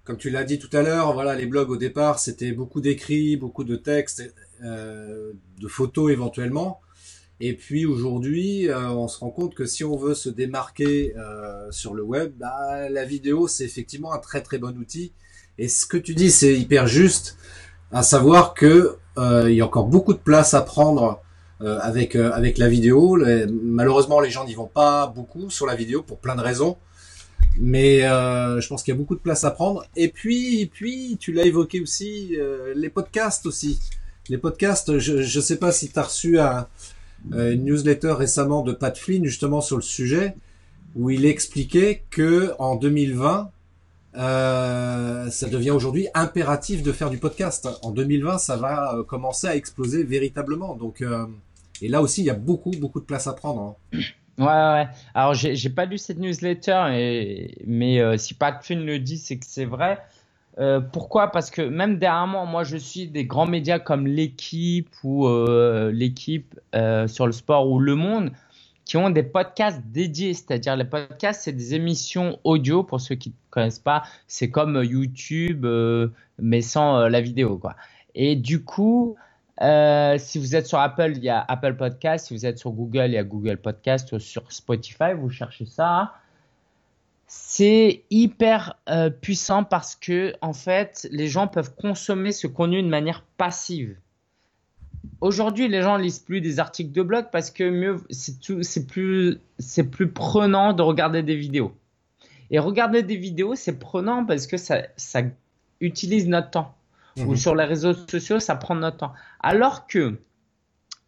[0.04, 3.36] comme tu l'as dit tout à l'heure, voilà, les blogs au départ c'était beaucoup d'écrits,
[3.36, 4.22] beaucoup de textes,
[4.62, 6.80] euh, de photos éventuellement.
[7.40, 11.70] Et puis aujourd'hui, euh, on se rend compte que si on veut se démarquer euh,
[11.70, 15.12] sur le web, bah, la vidéo c'est effectivement un très très bon outil.
[15.58, 17.36] Et ce que tu dis, c'est hyper juste,
[17.92, 21.22] à savoir que euh, il y a encore beaucoup de place à prendre
[21.60, 23.18] avec avec la vidéo.
[23.50, 26.76] malheureusement, les gens n'y vont pas beaucoup sur la vidéo pour plein de raisons.
[27.58, 29.86] Mais je pense qu'il y a beaucoup de place à prendre.
[29.96, 32.36] Et puis, et puis, tu l'as évoqué aussi,
[32.74, 33.80] les podcasts aussi.
[34.28, 36.62] Les podcasts, je ne sais pas si tu as reçu un, euh,
[37.32, 40.36] une newsletter récemment de Pat Flynn justement sur le sujet
[40.94, 43.50] où il expliquait que en 2020
[44.16, 47.68] euh, ça devient aujourd'hui impératif de faire du podcast.
[47.82, 50.74] En 2020, ça va euh, commencer à exploser véritablement.
[50.74, 51.26] Donc, euh,
[51.82, 53.76] et là aussi, il y a beaucoup, beaucoup de place à prendre.
[53.94, 53.98] Hein.
[54.38, 54.88] Ouais, ouais.
[55.14, 59.46] Alors, j'ai pas lu cette newsletter, et, mais si Pat Flynn le dit, c'est que
[59.46, 59.98] c'est vrai.
[60.58, 61.30] Euh, pourquoi?
[61.30, 66.58] Parce que même dernièrement, moi, je suis des grands médias comme l'équipe ou euh, l'équipe
[66.74, 68.32] euh, sur le sport ou Le Monde
[68.84, 70.32] qui ont des podcasts dédiés.
[70.32, 74.04] C'est-à-dire les podcasts, c'est des émissions audio pour ceux qui ne connaissent pas.
[74.28, 75.66] C'est comme YouTube,
[76.38, 77.60] mais sans la vidéo.
[78.14, 79.16] Et du coup,
[79.60, 82.28] si vous êtes sur Apple, il y a Apple Podcast.
[82.28, 84.18] Si vous êtes sur Google, il y a Google Podcast.
[84.20, 86.14] Sur Spotify, vous cherchez ça.
[87.26, 88.78] C'est hyper
[89.20, 93.96] puissant parce que en fait, les gens peuvent consommer ce contenu de manière passive
[95.20, 99.84] aujourd'hui, les gens lisent plus des articles de blog parce que mieux, c'est plus, c'est
[99.84, 101.72] plus prenant de regarder des vidéos.
[102.50, 105.22] Et regarder des vidéos, c'est prenant parce que ça, ça
[105.80, 106.74] utilise notre temps.
[107.18, 107.36] Ou mhm.
[107.36, 109.12] sur les réseaux sociaux, ça prend notre temps.
[109.40, 110.18] Alors que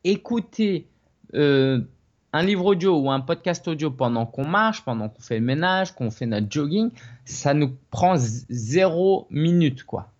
[0.05, 0.89] écouter
[1.35, 1.81] euh,
[2.33, 5.95] un livre audio ou un podcast audio pendant qu'on marche, pendant qu'on fait le ménage,
[5.95, 6.91] qu'on fait notre jogging,
[7.25, 10.11] ça nous prend zéro minute, quoi.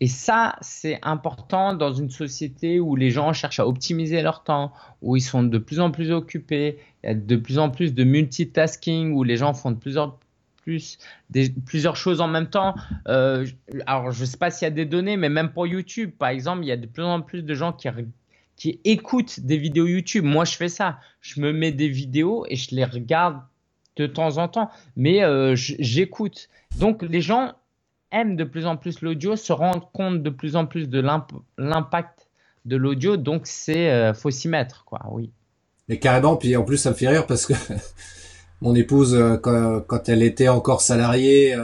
[0.00, 4.72] Et ça, c'est important dans une société où les gens cherchent à optimiser leur temps,
[5.02, 7.94] où ils sont de plus en plus occupés, il y a de plus en plus
[7.94, 10.18] de multitasking, où les gens font de plus en
[10.62, 10.98] plus
[11.66, 12.74] plusieurs choses en même temps.
[13.06, 13.46] Euh,
[13.86, 16.30] alors, je ne sais pas s'il y a des données, mais même pour YouTube, par
[16.30, 17.88] exemple, il y a de plus en plus de gens qui,
[18.56, 20.24] qui écoutent des vidéos YouTube.
[20.24, 20.98] Moi, je fais ça.
[21.20, 23.38] Je me mets des vidéos et je les regarde
[23.96, 26.48] de temps en temps, mais euh, j'écoute.
[26.78, 27.52] Donc, les gens
[28.10, 31.02] aiment de plus en plus l'audio se rendent compte de plus en plus de
[31.58, 32.28] l'impact
[32.64, 35.00] de l'audio, donc c'est euh, faut s'y mettre, quoi.
[35.10, 35.30] Oui.
[35.88, 37.52] Mais carrément, puis en plus ça me fait rire parce que
[38.62, 41.56] mon épouse, euh, quand, elle était encore salariée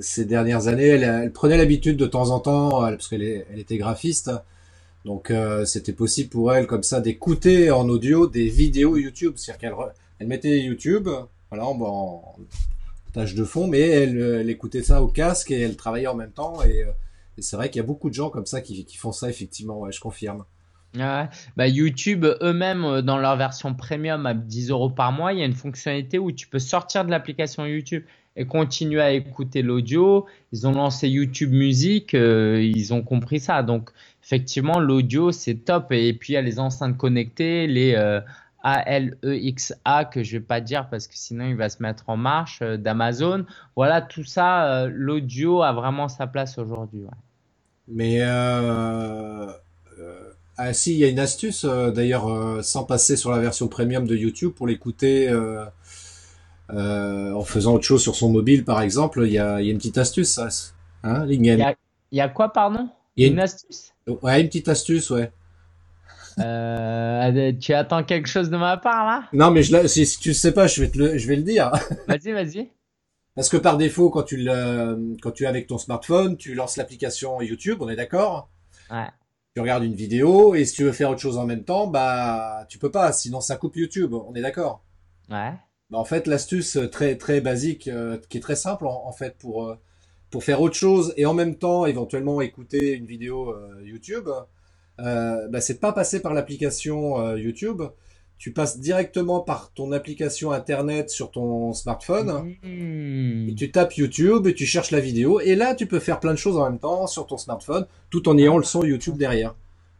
[0.00, 4.30] ces dernières années, elle, prenait l'habitude de temps en temps, parce qu'elle elle était graphiste,
[5.04, 5.32] donc
[5.64, 9.74] c'était possible pour elle comme ça d'écouter en audio des vidéos YouTube, c'est-à-dire qu'elle
[10.18, 11.08] elle mettait YouTube,
[11.50, 12.36] voilà, en,
[13.12, 16.62] tâche de fond, mais elle, écoutait ça au casque et elle travaillait en même temps.
[16.62, 16.90] Et, euh,
[17.38, 19.98] c'est vrai qu'il y a beaucoup de gens comme ça qui, font ça, effectivement, je
[19.98, 20.44] confirme.
[20.94, 25.42] Bah, YouTube eux-mêmes, euh, dans leur version premium à 10 euros par mois, il y
[25.42, 28.02] a une fonctionnalité où tu peux sortir de l'application YouTube
[28.36, 30.26] et continuer à écouter l'audio.
[30.52, 33.62] Ils ont lancé YouTube Music, euh, ils ont compris ça.
[33.62, 33.90] Donc,
[34.30, 35.92] effectivement, l'audio, c'est top.
[35.92, 37.94] Et, puis, il y a les enceintes connectées, les
[38.62, 42.60] a-L-E-X-A que je vais pas dire parce que sinon il va se mettre en marche
[42.62, 43.46] euh, d'Amazon.
[43.76, 47.04] Voilà, tout ça, euh, l'audio a vraiment sa place aujourd'hui.
[47.88, 49.46] Mais euh,
[50.56, 54.14] ah si, il y a une astuce d'ailleurs sans passer sur la version premium de
[54.14, 55.28] YouTube pour l'écouter
[56.68, 59.22] en faisant autre chose sur son mobile par exemple.
[59.24, 60.48] Il y a, une petite astuce, ça.
[61.02, 61.44] Hein, il
[62.12, 62.90] y, a, quoi, pardon?
[63.16, 63.92] Il y a une astuce?
[64.06, 65.30] Ouais, une petite astuce, ouais.
[66.38, 69.28] Euh, tu attends quelque chose de ma part là?
[69.32, 71.36] Non, mais je, si, si tu le sais pas, je vais te le, je vais
[71.36, 71.70] le dire.
[72.08, 72.70] Vas-y, vas-y.
[73.34, 76.76] Parce que par défaut, quand tu le, quand tu es avec ton smartphone, tu lances
[76.76, 78.50] l'application YouTube, on est d'accord?
[78.90, 79.08] Ouais.
[79.54, 82.66] Tu regardes une vidéo et si tu veux faire autre chose en même temps, bah
[82.68, 84.82] tu peux pas, sinon ça coupe YouTube, on est d'accord?
[85.28, 85.52] Ouais.
[85.90, 89.64] Bah, en fait, l'astuce très très basique, euh, qui est très simple en, fait pour
[89.64, 89.78] euh,
[90.30, 94.28] pour faire autre chose et en même temps éventuellement écouter une vidéo YouTube,
[95.00, 97.82] euh, bah, c'est pas passer par l'application euh, YouTube.
[98.38, 102.56] Tu passes directement par ton application internet sur ton smartphone.
[102.62, 103.50] Mmh.
[103.50, 105.40] Et tu tapes YouTube et tu cherches la vidéo.
[105.40, 108.28] Et là, tu peux faire plein de choses en même temps sur ton smartphone, tout
[108.30, 109.54] en ayant le son YouTube derrière.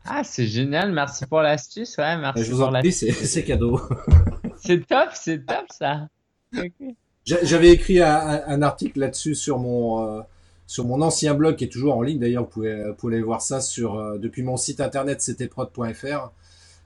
[0.06, 0.92] Ah, c'est génial.
[0.92, 1.98] Merci pour l'astuce.
[1.98, 2.44] Ouais, merci.
[2.44, 3.78] Je vous en prie, c'est cadeau.
[4.56, 6.08] c'est top, c'est top ça.
[7.24, 10.20] J'avais écrit un, article là-dessus sur mon euh,
[10.66, 12.18] sur mon ancien blog qui est toujours en ligne.
[12.18, 16.30] D'ailleurs, vous pouvez, vous pouvez aller voir ça sur euh, depuis mon site internet ctprod.fr.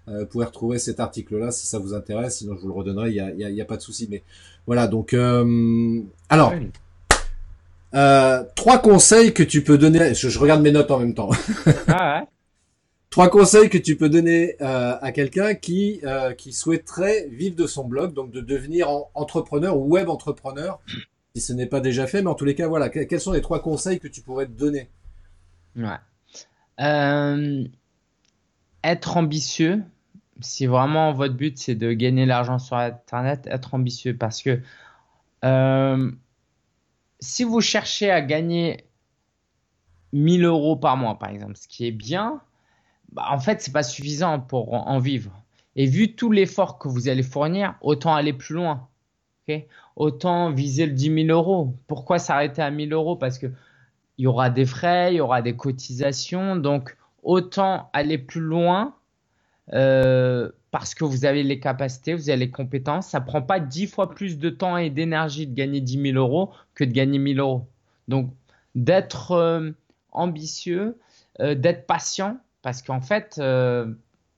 [0.08, 2.38] Euh, vous pouvez retrouver cet article-là si ça vous intéresse.
[2.38, 3.10] Sinon, je vous le redonnerai.
[3.10, 4.08] Il y a, y a, y a pas de souci.
[4.10, 4.22] Mais
[4.66, 4.86] voilà.
[4.86, 6.52] Donc, euh, alors,
[7.94, 10.14] euh, trois conseils que tu peux donner.
[10.14, 11.30] Je, je, regarde mes notes en même temps.
[11.88, 12.26] ah ouais.
[13.14, 16.00] Trois conseils que tu peux donner euh, à quelqu'un qui
[16.36, 20.80] qui souhaiterait vivre de son blog, donc de devenir entrepreneur ou web entrepreneur
[21.36, 23.40] si ce n'est pas déjà fait, mais en tous les cas, voilà, quels sont les
[23.40, 24.88] trois conseils que tu pourrais te donner?
[25.76, 25.98] Ouais.
[26.80, 27.64] Euh,
[28.82, 29.84] être ambitieux.
[30.40, 34.60] Si vraiment votre but c'est de gagner l'argent sur Internet, être ambitieux parce que
[35.44, 36.10] euh,
[37.20, 38.88] si vous cherchez à gagner
[40.12, 42.40] 1000 euros par mois, par exemple, ce qui est bien,
[43.14, 45.32] bah, en fait, c'est pas suffisant pour en vivre.
[45.76, 48.88] Et vu tout l'effort que vous allez fournir, autant aller plus loin.
[49.96, 51.74] Autant viser le 10 000 euros.
[51.86, 53.16] Pourquoi s'arrêter à 1000 euros?
[53.16, 53.46] Parce que
[54.16, 56.56] il y aura des frais, il y aura des cotisations.
[56.56, 58.94] Donc, autant aller plus loin
[59.72, 63.08] euh, parce que vous avez les capacités, vous avez les compétences.
[63.08, 66.50] Ça prend pas 10 fois plus de temps et d'énergie de gagner 10 000 euros
[66.74, 67.66] que de gagner 1000 euros.
[68.08, 68.30] Donc,
[68.74, 69.70] d'être euh,
[70.12, 70.98] ambitieux,
[71.40, 73.40] euh, d'être patient parce qu'en fait,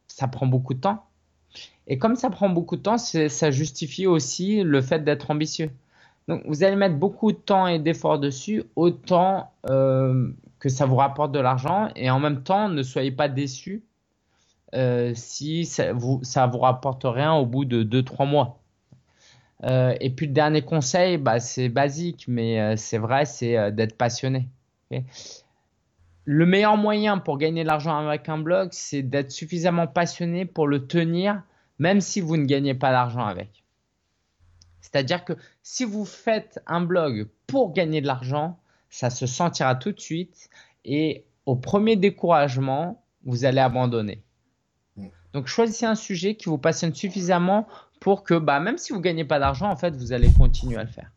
[0.08, 1.06] ça prend beaucoup de temps
[1.86, 5.70] Et comme ça prend beaucoup de temps, ça justifie aussi le fait d'être ambitieux.
[6.28, 10.96] Donc vous allez mettre beaucoup de temps et d'efforts dessus, autant euh, que ça vous
[10.96, 11.88] rapporte de l'argent.
[11.94, 13.84] Et en même temps, ne soyez pas déçus
[14.74, 18.58] euh, si ça vous, vous rapporte rien au bout de 2-3 mois.
[19.64, 23.70] Euh, et puis le dernier conseil, bah, c'est basique, mais euh, c'est vrai, c'est euh,
[23.70, 24.48] d'être passionné.
[26.26, 30.66] Le meilleur moyen pour gagner de l'argent avec un blog, c'est d'être suffisamment passionné pour
[30.66, 31.40] le tenir,
[31.78, 33.64] même si vous ne gagnez pas d'argent avec.
[34.80, 38.58] C'est-à-dire que si vous faites un blog pour gagner de l'argent,
[38.90, 40.50] ça se sentira tout de suite
[40.84, 44.22] et au premier découragement, vous allez abandonner.
[45.32, 47.68] Donc choisissez un sujet qui vous passionne suffisamment
[48.00, 50.76] pour que bah, même si vous ne gagnez pas d'argent, en fait, vous allez continuer
[50.76, 51.12] à le faire.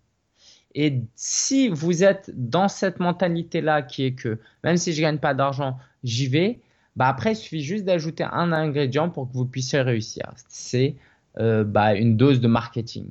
[0.75, 5.17] Et si vous êtes dans cette mentalité-là qui est que même si je ne gagne
[5.17, 6.59] pas d'argent, j'y vais,
[6.95, 10.31] bah après, il suffit juste d'ajouter un ingrédient pour que vous puissiez réussir.
[10.47, 10.95] C'est
[11.39, 13.07] euh, bah, une dose de marketing.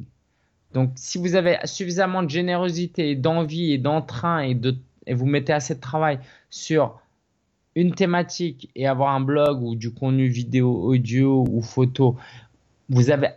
[0.74, 5.52] Donc, si vous avez suffisamment de générosité, d'envie et d'entrain et, de, et vous mettez
[5.52, 6.18] assez de travail
[6.50, 7.00] sur
[7.74, 12.16] une thématique et avoir un blog ou du contenu vidéo, audio ou photo,
[12.88, 13.28] vous avez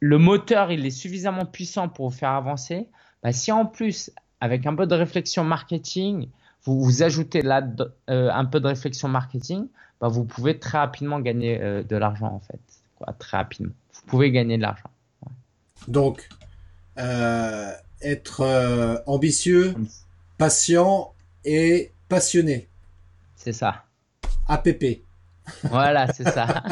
[0.00, 2.88] le moteur, il est suffisamment puissant pour vous faire avancer.
[3.22, 4.10] Bah, si en plus,
[4.40, 6.28] avec un peu de réflexion marketing,
[6.64, 7.62] vous, vous ajoutez là
[8.10, 9.66] euh, un peu de réflexion marketing,
[10.00, 12.60] bah, vous pouvez très rapidement gagner euh, de l'argent en fait.
[12.96, 13.72] Quoi, très rapidement.
[13.94, 14.90] Vous pouvez gagner de l'argent.
[15.88, 16.28] Donc,
[16.98, 19.74] euh, être ambitieux,
[20.38, 21.12] patient
[21.44, 22.68] et passionné.
[23.36, 23.84] C'est ça.
[24.48, 25.02] APP.
[25.64, 26.62] Voilà, c'est ça.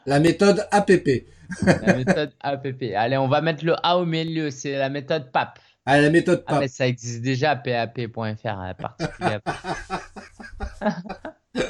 [0.06, 1.26] la méthode APP.
[1.62, 2.94] la méthode APP.
[2.96, 4.50] Allez, on va mettre le A au milieu.
[4.50, 5.58] C'est la méthode PAP.
[5.86, 6.62] Ah, la méthode PAP.
[6.64, 9.38] Ah, ça existe déjà, pap.fr, particulier.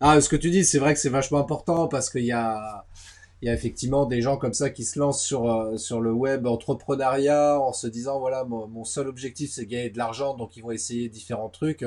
[0.00, 2.86] ah, ce que tu dis, c'est vrai que c'est vachement important parce qu'il y a,
[3.42, 6.12] il y a effectivement des gens comme ça qui se lancent sur, euh, sur le
[6.12, 10.62] web entrepreneuriat en se disant voilà, mon seul objectif c'est gagner de l'argent, donc ils
[10.62, 11.84] vont essayer différents trucs.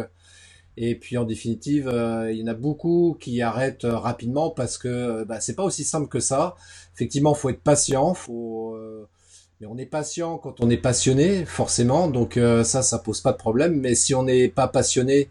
[0.77, 4.77] Et puis en définitive, euh, il y en a beaucoup qui arrêtent euh, rapidement parce
[4.77, 6.55] que euh, bah, c'est pas aussi simple que ça.
[6.93, 8.77] Effectivement, faut être patient, faut
[9.59, 12.07] mais on est patient quand on est passionné, forcément.
[12.07, 13.79] Donc ça, ça pose pas de problème.
[13.79, 15.29] Mais si on n'est pas passionné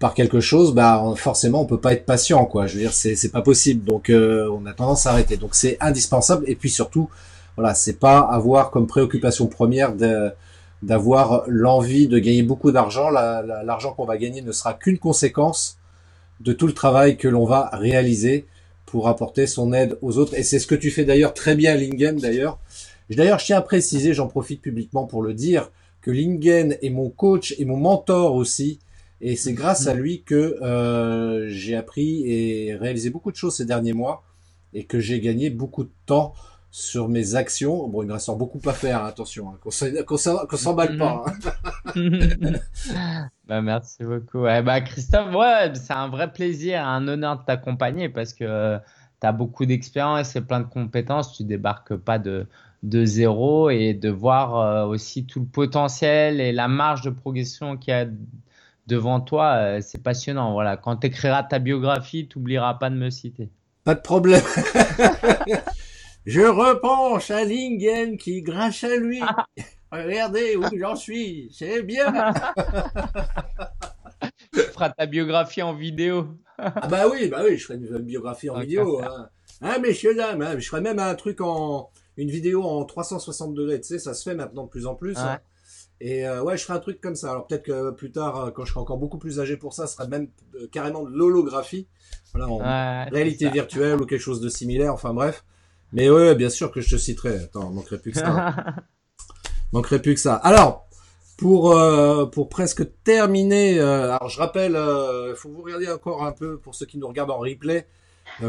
[0.00, 2.66] par quelque chose, bah forcément on peut pas être patient, quoi.
[2.66, 3.84] Je veux dire, c'est c'est pas possible.
[3.84, 5.36] Donc on a tendance à arrêter.
[5.36, 6.44] Donc c'est indispensable.
[6.48, 7.08] Et puis surtout,
[7.56, 9.92] voilà, c'est pas avoir comme préoccupation première
[10.82, 13.08] d'avoir l'envie de gagner beaucoup d'argent.
[13.10, 15.78] L'argent qu'on va gagner ne sera qu'une conséquence
[16.40, 18.46] de tout le travail que l'on va réaliser
[18.86, 20.34] pour apporter son aide aux autres.
[20.34, 22.58] Et c'est ce que tu fais d'ailleurs très bien, Lingen, d'ailleurs.
[23.10, 27.10] D'ailleurs, je tiens à préciser, j'en profite publiquement pour le dire, que Lingen est mon
[27.10, 28.78] coach et mon mentor aussi.
[29.20, 33.64] Et c'est grâce à lui que euh, j'ai appris et réalisé beaucoup de choses ces
[33.64, 34.22] derniers mois
[34.74, 36.34] et que j'ai gagné beaucoup de temps
[36.70, 37.88] sur mes actions.
[37.88, 41.24] Bon, il me reste beaucoup à faire, hein, attention, hein, qu'on s'emballe pas.
[41.24, 41.92] Hein.
[43.46, 44.42] bah, merci beaucoup.
[44.42, 45.34] bah, Christophe,
[45.74, 48.78] c'est un vrai plaisir, un honneur de t'accompagner parce que euh,
[49.20, 51.32] tu as beaucoup d'expérience et plein de compétences.
[51.32, 52.46] Tu débarques pas de,
[52.84, 57.78] de zéro et de voir euh, aussi tout le potentiel et la marge de progression
[57.78, 58.06] qu'il y a
[58.86, 60.52] devant toi, euh, c'est passionnant.
[60.52, 63.48] Voilà, quand tu écriras ta biographie, tu n'oublieras pas de me citer.
[63.84, 64.42] Pas de problème.
[66.26, 69.22] Je repense à Lingen qui, grâce à lui,
[69.92, 72.12] regardez où j'en suis, c'est bien.
[74.52, 76.36] tu feras ta biographie en vidéo.
[76.58, 79.02] ah bah oui, bah oui, je ferai une biographie en vidéo.
[79.02, 79.28] Hein.
[79.62, 79.78] hein.
[79.80, 83.88] messieurs, dames, hein, je ferai même un truc en, une vidéo en 360 degrés, tu
[83.88, 85.16] sais, ça se fait maintenant de plus en plus.
[85.16, 85.38] Hein.
[86.00, 87.30] Et euh, ouais, je ferai un truc comme ça.
[87.30, 89.86] Alors peut-être que plus tard, euh, quand je serai encore beaucoup plus âgé pour ça,
[89.86, 91.86] ce sera même euh, carrément de l'holographie.
[92.32, 94.92] Voilà, en réalité virtuelle ou quelque chose de similaire.
[94.92, 95.44] Enfin bref.
[95.92, 97.36] Mais ouais, bien sûr que je te citerai.
[97.36, 98.56] Attends, manquerait plus que ça.
[99.72, 100.34] manquerait plus que ça.
[100.34, 100.84] Alors,
[101.36, 106.24] pour euh, pour presque terminer, euh, alors je rappelle, il euh, faut vous regarder encore
[106.24, 107.86] un peu pour ceux qui nous regardent en replay.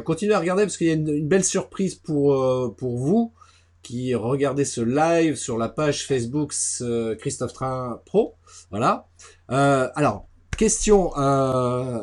[0.04, 3.34] continuez à regarder parce qu'il y a une, belle surprise pour pour vous
[3.86, 6.54] qui regardez ce live sur la page Facebook
[7.20, 8.34] Christophe Train Pro.
[8.72, 9.06] Voilà.
[9.48, 10.26] alors,
[10.58, 11.12] question,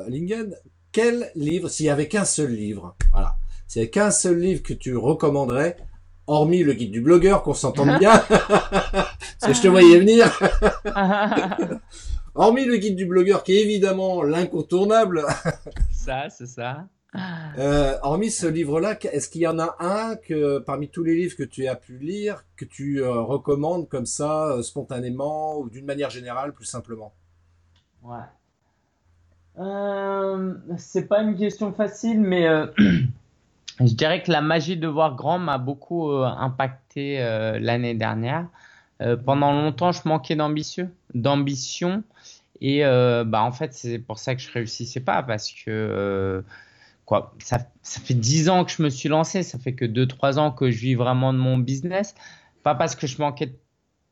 [0.09, 0.55] Lingen,
[0.93, 4.97] quel livre, s'il y avait qu'un seul livre, voilà, c'est qu'un seul livre que tu
[4.97, 5.77] recommanderais,
[6.29, 10.31] hormis le guide du blogueur, qu'on s'entende bien, parce que je te voyais venir.
[12.37, 15.25] hormis le guide du blogueur, qui est évidemment l'incontournable.
[15.91, 16.87] ça, c'est ça.
[17.59, 21.37] Euh, hormis ce livre-là, est-ce qu'il y en a un que parmi tous les livres
[21.37, 25.85] que tu as pu lire, que tu euh, recommandes comme ça, euh, spontanément ou d'une
[25.85, 27.13] manière générale, plus simplement?
[28.03, 28.25] Ouais.
[30.79, 32.49] c'est pas une question facile, mais
[33.81, 38.47] je dirais que la magie de voir grand m'a beaucoup euh, impacté euh, l'année dernière.
[39.01, 42.03] Euh, pendant longtemps, je manquais d'ambitieux, d'ambition.
[42.61, 46.45] Et bah, en fait, c'est pour ça que je réussissais pas parce que
[47.39, 50.71] ça, fait 10 ans que je me suis lancé, ça fait que 2-3 ans que
[50.71, 52.15] je vis vraiment de mon business.
[52.63, 53.57] Pas parce que je manquais de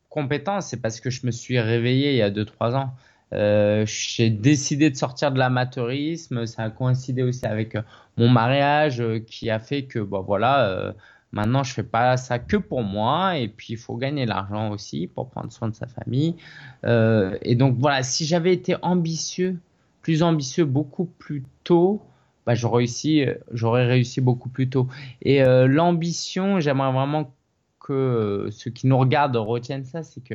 [0.09, 2.95] compétences, c'est parce que je me suis réveillé il y a 2-3 ans.
[3.33, 6.47] Euh, j'ai décidé de sortir de l'amateurisme.
[6.47, 7.83] Ça a coïncidé aussi avec euh,
[8.17, 10.95] mon mariage euh, qui a fait que, bon, voilà,
[11.33, 13.39] maintenant je fais pas ça que pour moi.
[13.39, 16.37] Et puis il faut gagner l'argent aussi pour prendre soin de sa famille.
[16.85, 19.59] et donc voilà, si j'avais été ambitieux,
[20.03, 22.03] plus ambitieux beaucoup plus tôt,
[22.51, 24.89] bah, j'aurais réussi, j'aurais réussi beaucoup plus tôt.
[25.23, 27.33] Et l'ambition, j'aimerais vraiment
[27.81, 30.35] que ceux qui nous regardent retiennent ça, c'est que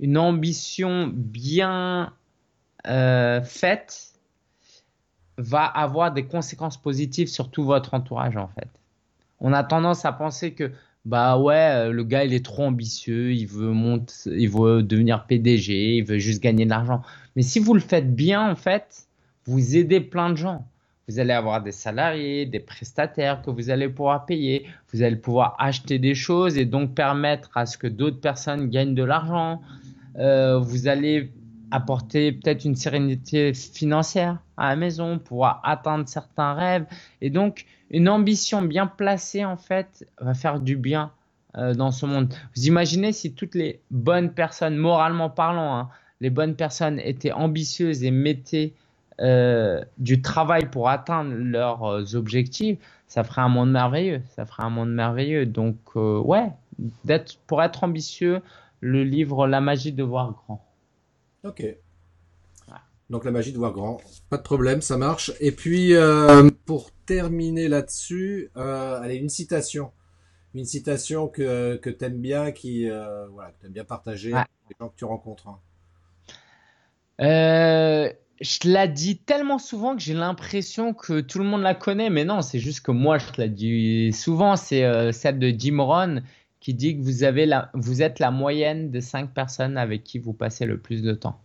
[0.00, 2.12] une ambition bien
[2.86, 4.14] euh, faite
[5.36, 8.68] va avoir des conséquences positives sur tout votre entourage en fait.
[9.40, 10.72] On a tendance à penser que
[11.04, 11.54] bah ouais,
[11.88, 16.04] euh, le gars il est trop ambitieux, il veut monter, il veut devenir PDG, il
[16.04, 17.02] veut juste gagner de l'argent.
[17.36, 19.06] Mais si vous le faites bien en fait,
[19.44, 20.66] vous aidez plein de gens.
[21.10, 25.56] Vous allez avoir des salariés, des prestataires que vous allez pouvoir payer, vous allez pouvoir
[25.58, 29.60] acheter des choses et donc permettre à ce que d'autres personnes gagnent de l'argent.
[30.20, 31.32] Euh, vous allez
[31.72, 36.86] apporter peut-être une sérénité financière à la maison, pouvoir atteindre certains rêves.
[37.20, 41.10] Et donc, une ambition bien placée, en fait, va faire du bien
[41.56, 42.32] euh, dans ce monde.
[42.54, 45.88] Vous imaginez si toutes les bonnes personnes, moralement parlant, hein,
[46.20, 48.74] les bonnes personnes étaient ambitieuses et mettaient
[49.20, 54.22] euh, du travail pour atteindre leurs euh, objectifs, ça ferait un monde merveilleux.
[54.34, 55.46] Ça ferait un monde merveilleux.
[55.46, 56.50] Donc, ouais,
[57.04, 58.40] d'être, pour être ambitieux,
[58.80, 60.64] le livre La magie de voir grand.
[61.44, 61.64] Ok.
[63.10, 65.32] Donc la magie de voir grand, pas de problème, ça marche.
[65.40, 69.90] Et puis euh, pour terminer là-dessus, euh, allez une citation,
[70.54, 74.76] une citation que que t'aimes bien, qui euh, voilà, que t'aimes bien partager avec les
[74.78, 75.48] gens que tu rencontres.
[75.48, 75.58] Hein.
[78.40, 82.24] Je la dis tellement souvent que j'ai l'impression que tout le monde la connaît, mais
[82.24, 84.56] non, c'est juste que moi je la dis souvent.
[84.56, 86.22] C'est euh, celle de Jim Rohn
[86.60, 90.78] qui dit que vous êtes la moyenne des cinq personnes avec qui vous passez le
[90.78, 91.40] plus de temps.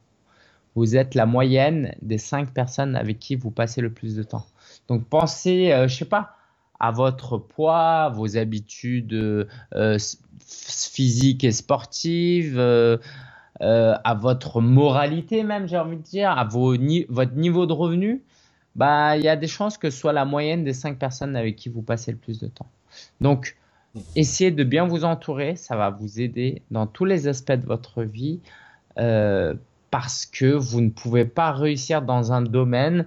[0.75, 4.45] Vous êtes la moyenne des cinq personnes avec qui vous passez le plus de temps.
[4.87, 6.37] Donc pensez, euh, je sais pas,
[6.79, 9.97] à votre poids, vos habitudes euh,
[10.45, 12.59] physiques et sportives,
[13.61, 16.75] euh, à votre moralité même, j'ai envie de dire, à vos
[17.09, 18.23] votre niveau de revenu.
[18.75, 21.55] Bah, il y a des chances que ce soit la moyenne des cinq personnes avec
[21.55, 22.67] qui vous passez le plus de temps.
[23.21, 23.55] Donc,
[24.15, 28.03] Essayez de bien vous entourer, ça va vous aider dans tous les aspects de votre
[28.03, 28.41] vie
[28.97, 29.53] euh,
[29.89, 33.05] parce que vous ne pouvez pas réussir dans un domaine.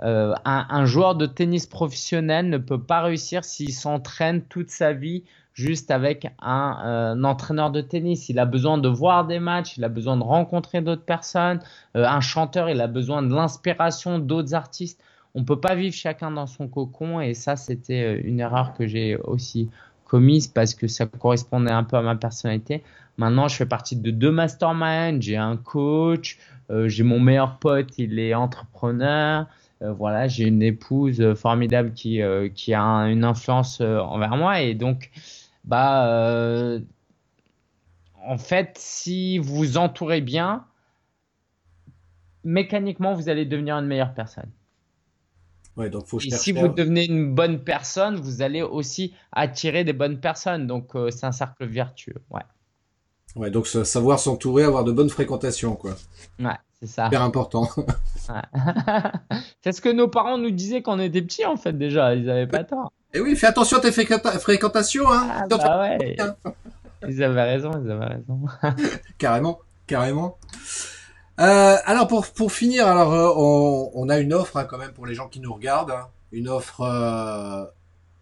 [0.00, 5.24] Euh, un, joueur de tennis professionnel ne peut pas réussir s'il s'entraîne toute sa vie
[5.58, 8.28] juste avec un, euh, entraîneur de tennis.
[8.28, 11.60] Il a besoin de voir des matchs, il a besoin de rencontrer d'autres personnes.
[11.94, 15.00] un chanteur, il a besoin de l'inspiration d'autres artistes.
[15.34, 18.86] On ne peut pas vivre chacun dans son cocon et ça, c'était une erreur que
[18.86, 19.68] j'ai aussi
[20.04, 22.82] commise parce que ça correspondait un peu à ma personnalité.
[23.18, 26.38] Maintenant, je fais partie de deux masterminds, j'ai un coach,
[26.70, 29.46] euh, j'ai mon meilleur pote, il est entrepreneur.
[29.82, 34.60] Euh, voilà, j'ai une épouse formidable qui, euh, qui a une influence envers moi.
[34.60, 35.10] Et donc,
[35.64, 36.78] bah,
[38.24, 40.64] en fait, si vous vous entourez bien,
[42.44, 44.50] mécaniquement, vous allez devenir une meilleure personne
[45.88, 50.18] donc faut Et si vous devenez une bonne personne, vous allez aussi attirer des bonnes
[50.18, 50.66] personnes.
[50.66, 52.20] Donc euh, c'est un cercle vertueux.
[52.30, 52.42] Ouais.
[53.36, 55.94] Ouais, donc savoir s'entourer, avoir de bonnes fréquentations, quoi.
[56.40, 57.04] Ouais, c'est ça.
[57.04, 57.68] Super important.
[59.62, 62.14] c'est ce que nos parents nous disaient quand on était petits, en fait, déjà.
[62.14, 62.92] Ils n'avaient pas tort.
[63.14, 65.28] Et oui, fais attention à tes fréquentations, hein.
[65.30, 66.16] Ah, bah ouais.
[67.08, 68.40] ils avaient raison, ils avaient raison.
[69.18, 70.38] carrément, carrément.
[71.40, 74.92] Euh, alors pour pour finir, alors euh, on, on, a une offre hein, quand même
[74.92, 76.08] pour les gens qui nous regardent, hein.
[76.32, 77.64] une offre euh,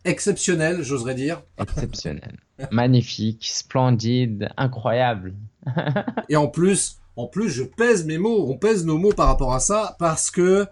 [0.05, 1.43] exceptionnelle, j'oserais dire.
[1.59, 2.37] Exceptionnelle,
[2.70, 5.34] magnifique, splendide, incroyable.
[6.28, 9.55] Et en plus, en plus, je pèse mes mots, on pèse nos mots par rapport
[9.55, 10.66] à ça, parce que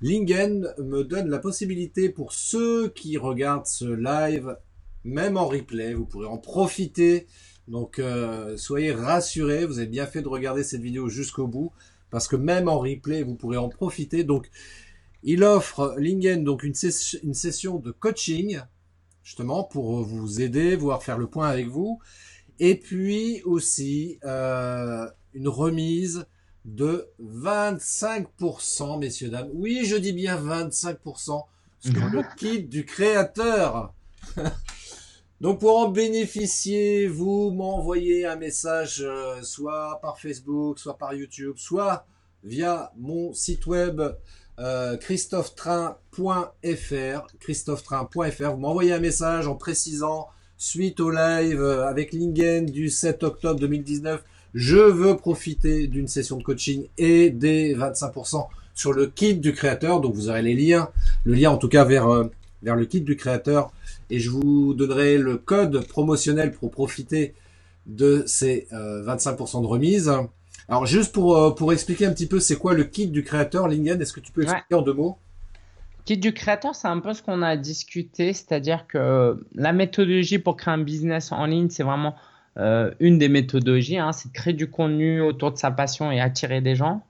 [0.00, 4.56] Lingen me donne la possibilité pour ceux qui regardent ce live,
[5.04, 7.26] même en replay, vous pourrez en profiter
[7.68, 11.70] donc euh, soyez rassurés, vous avez bien fait de regarder cette vidéo jusqu'au bout,
[12.10, 14.24] parce que même en replay, vous pourrez en profiter.
[14.24, 14.50] Donc
[15.22, 18.60] il offre Lingen donc une, session de coaching,
[19.22, 22.00] justement pour vous aider, voire faire le point avec vous.
[22.58, 26.26] Et puis aussi euh, une remise
[26.74, 29.50] de 25%, messieurs, dames.
[29.54, 31.44] Oui, je dis bien 25%
[31.80, 33.94] sur le kit du créateur.
[35.40, 41.54] Donc pour en bénéficier, vous m'envoyez un message euh, soit par Facebook, soit par YouTube,
[41.56, 42.06] soit
[42.44, 44.02] via mon site web
[44.58, 47.26] euh, christophetrain.fr.
[47.38, 48.50] Christophetrain.fr.
[48.50, 53.60] Vous m'envoyez un message en précisant suite au live euh, avec Lingen du 7 octobre
[53.60, 59.52] 2019, je veux profiter d'une session de coaching et des 25% sur le kit du
[59.52, 60.00] créateur.
[60.00, 60.90] Donc vous aurez les liens,
[61.24, 62.24] le lien en tout cas vers euh,
[62.62, 63.70] vers le kit du créateur.
[64.10, 67.34] Et je vous donnerai le code promotionnel pour profiter
[67.86, 70.12] de ces 25% de remise.
[70.68, 73.68] Alors juste pour, euh, pour expliquer un petit peu c'est quoi le kit du créateur,
[73.68, 75.16] Lingen, est-ce que tu peux expliquer en deux mots?
[76.04, 80.56] Kit du créateur, c'est un peu ce qu'on a discuté, c'est-à-dire que la méthodologie pour
[80.56, 82.16] créer un business en ligne, c'est vraiment
[82.58, 86.20] euh, une des méthodologies, hein, c'est de créer du contenu autour de sa passion et
[86.20, 87.02] attirer des gens.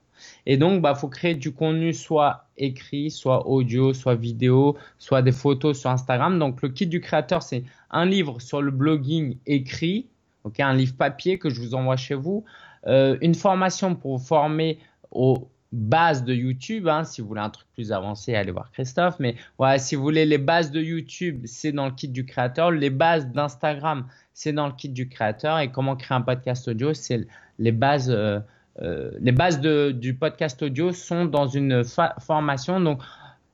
[0.46, 5.32] Et donc, bah, faut créer du contenu soit écrit, soit audio, soit vidéo, soit des
[5.32, 6.38] photos sur Instagram.
[6.38, 10.06] Donc, le kit du créateur, c'est un livre sur le blogging écrit,
[10.58, 12.44] un livre papier que je vous envoie chez vous,
[12.86, 14.78] euh, une formation pour vous former
[15.10, 16.88] aux bases de YouTube.
[16.88, 19.16] Hein, si vous voulez un truc plus avancé, allez voir Christophe.
[19.18, 22.70] Mais voilà, si vous voulez les bases de YouTube, c'est dans le kit du créateur.
[22.70, 25.58] Les bases d'Instagram, c'est dans le kit du créateur.
[25.58, 27.26] Et comment créer un podcast audio, c'est
[27.58, 28.10] les bases.
[28.10, 28.40] Euh,
[28.80, 31.82] euh, du podcast audio sont dans une
[32.20, 32.80] formation.
[32.80, 33.02] Donc,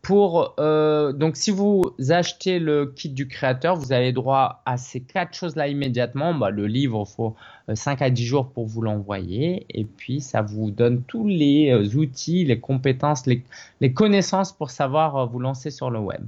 [0.04, 5.00] pour, euh, donc, si vous achetez le kit du créateur, vous avez droit à ces
[5.00, 6.34] quatre choses-là immédiatement.
[6.34, 7.34] Bah, le livre, il faut
[7.72, 9.66] 5 euh, à 10 jours pour vous l'envoyer.
[9.70, 13.42] Et puis, ça vous donne tous les euh, outils, les compétences, les,
[13.80, 16.22] les connaissances pour savoir vous lancer sur le web.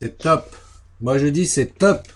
[0.00, 0.54] C'est top.
[1.00, 2.06] Moi, je dis c'est top.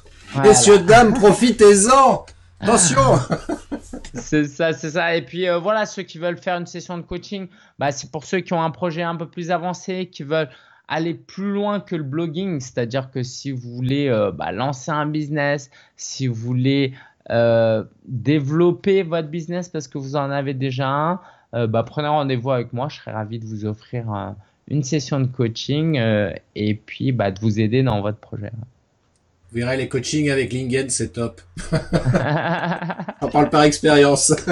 [0.42, 2.24] Messieurs, dames, profitez-en.
[2.60, 3.00] Attention
[4.14, 5.16] C'est ça, c'est ça.
[5.16, 7.48] Et puis euh, voilà, ceux qui veulent faire une session de coaching,
[7.78, 10.48] bah, c'est pour ceux qui ont un projet un peu plus avancé, qui veulent
[10.88, 12.60] aller plus loin que le blogging.
[12.60, 16.94] C'est-à-dire que si vous voulez euh, bah, lancer un business, si vous voulez
[17.30, 21.20] euh, développer votre business parce que vous en avez déjà un,
[21.66, 22.88] bah, prenez rendez-vous avec moi.
[22.88, 24.34] Je serais ravi de vous offrir
[24.68, 25.98] une session de coaching
[26.54, 28.52] et puis de vous aider dans votre projet.
[29.50, 31.40] Vous verrez, les coachings avec Lingen, c'est top.
[33.22, 34.34] On parle par expérience.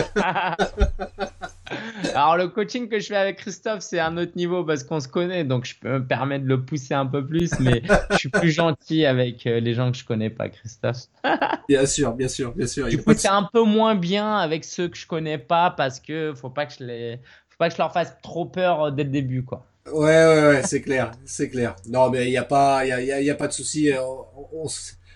[2.14, 5.09] Alors, le coaching que je fais avec Christophe, c'est un autre niveau parce qu'on se
[5.09, 7.82] connaît, donc je peux me permettre de le pousser un peu plus, mais
[8.12, 11.07] je suis plus gentil avec euh, les gens que je connais pas, Christophe.
[11.68, 12.86] bien sûr, bien sûr, bien sûr.
[12.88, 16.32] Du coup, c'est un peu moins bien avec ceux que je connais pas parce que
[16.34, 17.16] faut pas que je les,
[17.49, 19.66] faut pas que je leur fasse trop peur euh, dès le début, quoi.
[19.93, 21.76] Ouais, ouais, ouais, c'est clair, c'est clair.
[21.89, 23.93] Non, mais il n'y a pas, il y a, y a, pas de souci.
[23.93, 23.99] Euh,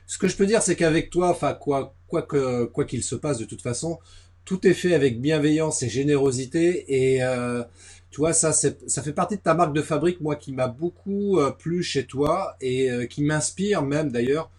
[0.06, 3.14] ce que je peux dire, c'est qu'avec toi, enfin, quoi, quoi que, quoi qu'il se
[3.14, 3.98] passe, de toute façon,
[4.44, 6.84] tout est fait avec bienveillance et générosité.
[7.14, 7.64] Et euh,
[8.10, 11.38] tu vois, ça, ça fait partie de ta marque de fabrique, moi, qui m'a beaucoup
[11.38, 14.50] euh, plu chez toi et qui m'inspire même d'ailleurs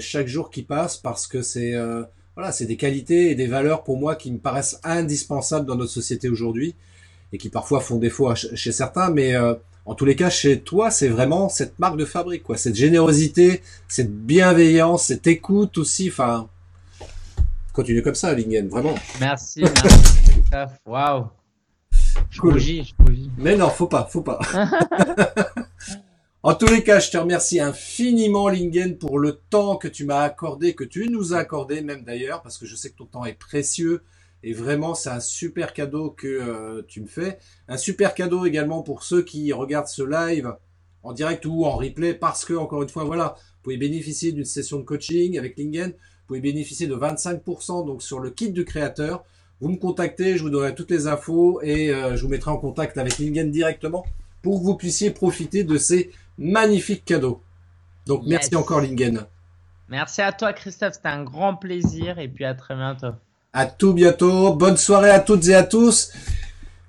[0.00, 1.74] chaque jour qui passe, parce que c'est,
[2.34, 5.92] voilà, c'est des qualités et des valeurs pour moi qui me paraissent indispensables dans notre
[5.92, 6.74] société aujourd'hui
[7.36, 10.90] et qui parfois font défaut chez certains, mais euh, en tous les cas, chez toi,
[10.90, 16.08] c'est vraiment cette marque de fabrique, quoi, cette générosité, cette bienveillance, cette écoute aussi.
[16.08, 16.48] Enfin,
[17.74, 18.94] continue comme ça, Lingen, vraiment.
[19.20, 19.64] Merci,
[20.50, 20.74] merci.
[20.86, 21.26] Waouh.
[22.30, 22.58] Je cool.
[22.58, 22.82] je
[23.36, 24.40] Mais non, faut pas, faut pas.
[26.42, 30.22] en tous les cas, je te remercie infiniment, Lingen, pour le temps que tu m'as
[30.22, 33.26] accordé, que tu nous as accordé, même d'ailleurs, parce que je sais que ton temps
[33.26, 34.02] est précieux.
[34.46, 37.38] Et vraiment, c'est un super cadeau que euh, tu me fais.
[37.66, 40.54] Un super cadeau également pour ceux qui regardent ce live
[41.02, 44.44] en direct ou en replay parce que, encore une fois, voilà, vous pouvez bénéficier d'une
[44.44, 45.90] session de coaching avec Lingen.
[45.90, 49.24] Vous pouvez bénéficier de 25% donc sur le kit du créateur.
[49.60, 52.58] Vous me contactez, je vous donnerai toutes les infos et euh, je vous mettrai en
[52.58, 54.06] contact avec Lingen directement
[54.42, 57.42] pour que vous puissiez profiter de ces magnifiques cadeaux.
[58.06, 59.26] Donc merci encore Lingen.
[59.88, 63.14] Merci à toi Christophe, c'était un grand plaisir et puis à très bientôt.
[63.58, 64.52] À tout bientôt.
[64.52, 66.12] Bonne soirée à toutes et à tous.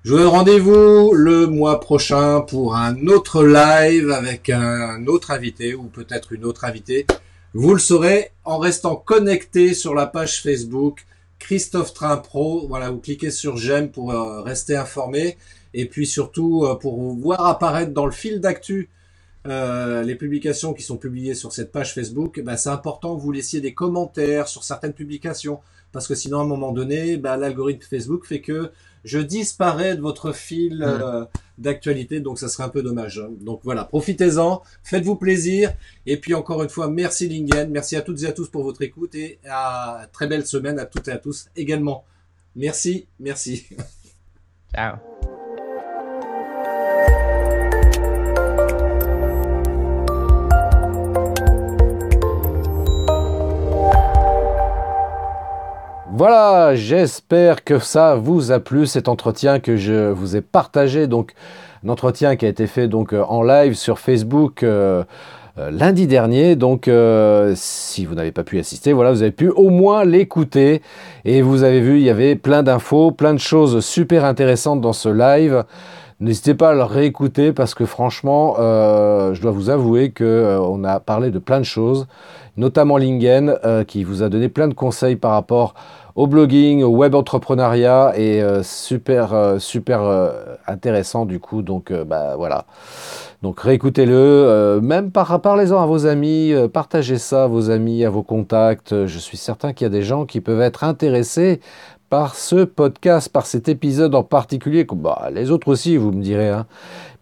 [0.04, 5.74] Je vous donne rendez-vous le mois prochain pour un autre live avec un autre invité
[5.74, 7.06] ou peut-être une autre invitée.
[7.54, 11.06] Vous le saurez en restant connecté sur la page Facebook
[11.38, 12.66] Christophe Train Pro.
[12.68, 15.38] Voilà, vous cliquez sur j'aime pour euh, rester informé
[15.72, 18.90] et puis surtout euh, pour voir apparaître dans le fil d'actu
[19.46, 22.42] euh, les publications qui sont publiées sur cette page Facebook.
[22.44, 25.60] Ben, c'est important que vous laissiez des commentaires sur certaines publications
[25.92, 28.70] parce que sinon à un moment donné, bah, l'algorithme Facebook fait que
[29.04, 31.24] je disparais de votre fil euh,
[31.56, 33.18] d'actualité, donc ça serait un peu dommage.
[33.18, 33.30] Hein.
[33.40, 35.72] Donc voilà, profitez-en, faites-vous plaisir,
[36.06, 38.82] et puis encore une fois, merci Lingen, merci à toutes et à tous pour votre
[38.82, 42.04] écoute, et à très belle semaine à toutes et à tous également.
[42.56, 43.66] Merci, merci.
[44.74, 45.37] Ciao.
[56.10, 61.06] Voilà, j'espère que ça vous a plu cet entretien que je vous ai partagé.
[61.06, 61.34] Donc,
[61.84, 65.04] un entretien qui a été fait donc euh, en live sur Facebook euh,
[65.58, 66.56] euh, lundi dernier.
[66.56, 66.90] Donc,
[67.54, 70.80] si vous n'avez pas pu assister, voilà, vous avez pu au moins l'écouter.
[71.26, 74.94] Et vous avez vu, il y avait plein d'infos, plein de choses super intéressantes dans
[74.94, 75.64] ce live.
[76.20, 81.30] N'hésitez pas à le réécouter parce que franchement, je dois vous avouer qu'on a parlé
[81.30, 82.08] de plein de choses,
[82.58, 83.56] notamment Lingen
[83.86, 85.74] qui vous a donné plein de conseils par rapport
[86.18, 91.62] au blogging, au web entrepreneuriat et euh, super euh, super euh, intéressant du coup.
[91.62, 92.64] Donc bah voilà.
[93.40, 98.24] Donc réécoutez-le, même par, parlez-en à vos amis, partagez ça à vos amis, à vos
[98.24, 99.06] contacts.
[99.06, 101.60] Je suis certain qu'il y a des gens qui peuvent être intéressés
[102.10, 104.86] par ce podcast, par cet épisode en particulier.
[104.90, 106.48] Bah, les autres aussi, vous me direz.
[106.48, 106.66] Hein.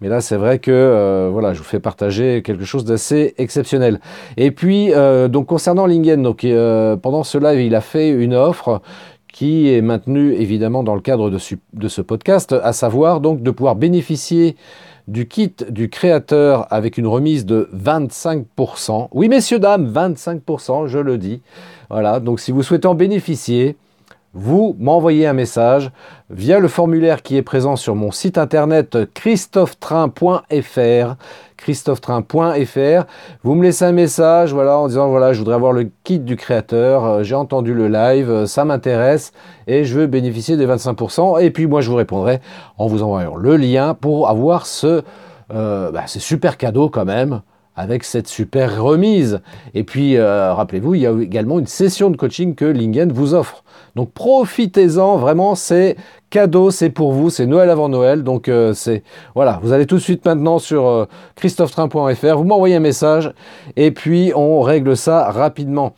[0.00, 4.00] Mais là, c'est vrai que euh, voilà, je vous fais partager quelque chose d'assez exceptionnel.
[4.36, 8.80] Et puis, euh, donc concernant Lingen, euh, pendant ce live, il a fait une offre
[9.32, 11.38] qui est maintenue évidemment dans le cadre de,
[11.74, 14.56] de ce podcast, à savoir donc de pouvoir bénéficier
[15.08, 19.08] du kit du créateur avec une remise de 25%.
[19.12, 21.42] Oui, messieurs, dames, 25%, je le dis.
[21.90, 23.76] Voilà, donc si vous souhaitez en bénéficier,
[24.38, 25.90] vous m'envoyez un message
[26.28, 31.14] via le formulaire qui est présent sur mon site internet christophetrain.fr
[31.56, 33.06] christophetrain.fr
[33.42, 36.36] vous me laissez un message voilà en disant voilà je voudrais avoir le kit du
[36.36, 39.32] créateur euh, j'ai entendu le live euh, ça m'intéresse
[39.66, 42.40] et je veux bénéficier des 25% et puis moi je vous répondrai
[42.76, 45.00] en vous envoyant le lien pour avoir ce
[45.54, 47.40] euh, bah, super cadeau quand même
[47.76, 49.40] avec cette super remise.
[49.74, 53.64] Et puis, rappelez-vous, il y a également une session de coaching que Lingen vous offre.
[53.96, 55.96] Donc profitez-en, vraiment, c'est
[56.28, 58.22] cadeau, c'est pour vous, c'est Noël avant Noël.
[58.22, 59.02] Donc euh, c'est
[59.34, 61.06] voilà, vous allez tout de suite maintenant sur euh,
[61.42, 63.32] vous m'envoyez un message
[63.76, 65.94] et puis on règle ça rapidement.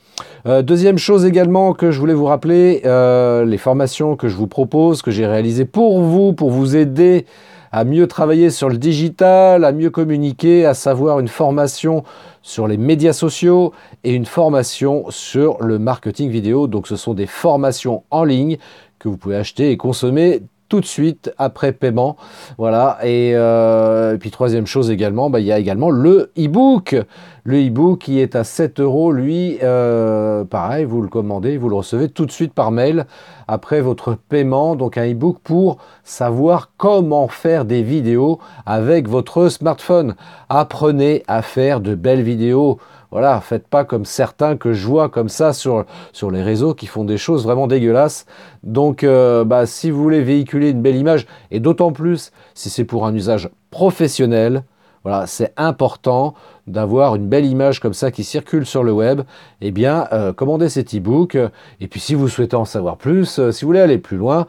[0.46, 5.02] Euh, deuxième chose également que je voulais vous rappeler, les formations que je vous propose,
[5.02, 7.26] que j'ai réalisées pour vous, pour vous aider
[7.72, 12.04] à mieux travailler sur le digital, à mieux communiquer, à savoir une formation
[12.42, 13.72] sur les médias sociaux
[14.04, 16.66] et une formation sur le marketing vidéo.
[16.66, 18.58] Donc ce sont des formations en ligne
[18.98, 22.16] que vous pouvez acheter et consommer tout de suite après paiement.
[22.58, 22.98] Voilà.
[23.02, 26.96] Et, euh, puis troisième chose également, bah, il y a également le e-book.
[27.44, 31.76] Le e-book qui est à 7 euros, lui, euh, pareil, vous le commandez, vous le
[31.76, 33.06] recevez tout de suite par mail
[33.46, 34.76] après votre paiement.
[34.76, 40.14] Donc un e-book pour savoir comment faire des vidéos avec votre smartphone.
[40.50, 42.78] Apprenez à faire de belles vidéos.
[43.10, 45.86] Voilà, faites pas comme certains que je vois comme ça sur,
[46.30, 48.26] les réseaux qui font des choses vraiment dégueulasses.
[48.64, 52.84] Donc, euh, bah, si vous voulez véhiculer une belle image, et d'autant plus si c'est
[52.84, 54.62] pour un usage professionnel,
[55.04, 56.34] voilà, c'est important
[56.66, 59.22] d'avoir une belle image comme ça qui circule sur le web.
[59.62, 61.38] Eh bien, euh, commandez cet e-book.
[61.80, 64.46] Et puis, si vous souhaitez en savoir plus, euh, si vous voulez aller plus loin,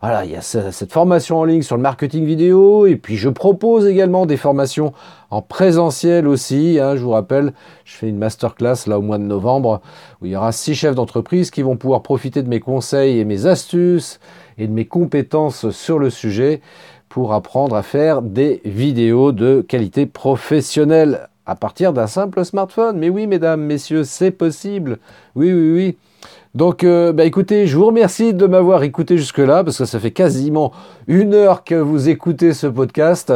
[0.00, 3.28] voilà, il y a cette formation en ligne sur le marketing vidéo, et puis je
[3.28, 4.94] propose également des formations
[5.28, 6.78] en présentiel aussi.
[6.80, 7.52] Hein, je vous rappelle,
[7.84, 9.82] je fais une masterclass là au mois de novembre,
[10.20, 13.26] où il y aura six chefs d'entreprise qui vont pouvoir profiter de mes conseils et
[13.26, 14.20] mes astuces
[14.56, 16.62] et de mes compétences sur le sujet
[17.10, 22.96] pour apprendre à faire des vidéos de qualité professionnelle à partir d'un simple smartphone.
[22.98, 24.98] Mais oui, mesdames, messieurs, c'est possible.
[25.34, 25.96] Oui, oui, oui.
[26.54, 30.10] Donc, euh, bah, écoutez, je vous remercie de m'avoir écouté jusque-là, parce que ça fait
[30.10, 30.72] quasiment
[31.06, 33.32] une heure que vous écoutez ce podcast.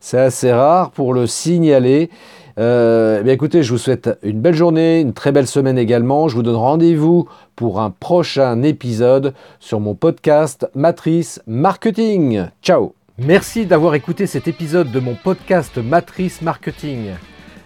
[0.00, 2.10] C'est assez rare pour le signaler.
[2.58, 6.28] Euh, eh écoutez, je vous souhaite une belle journée, une très belle semaine également.
[6.28, 12.48] Je vous donne rendez-vous pour un prochain épisode sur mon podcast Matrice Marketing.
[12.62, 17.12] Ciao Merci d'avoir écouté cet épisode de mon podcast Matrice Marketing.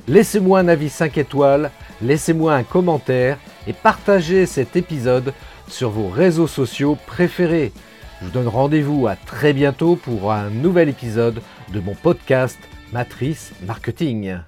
[0.07, 1.71] Laissez-moi un avis 5 étoiles,
[2.03, 5.33] laissez-moi un commentaire et partagez cet épisode
[5.69, 7.73] sur vos réseaux sociaux préférés.
[8.21, 11.43] Je vous donne rendez-vous à très bientôt pour un nouvel épisode
[11.73, 12.59] de mon podcast
[12.93, 14.43] Matrice Marketing.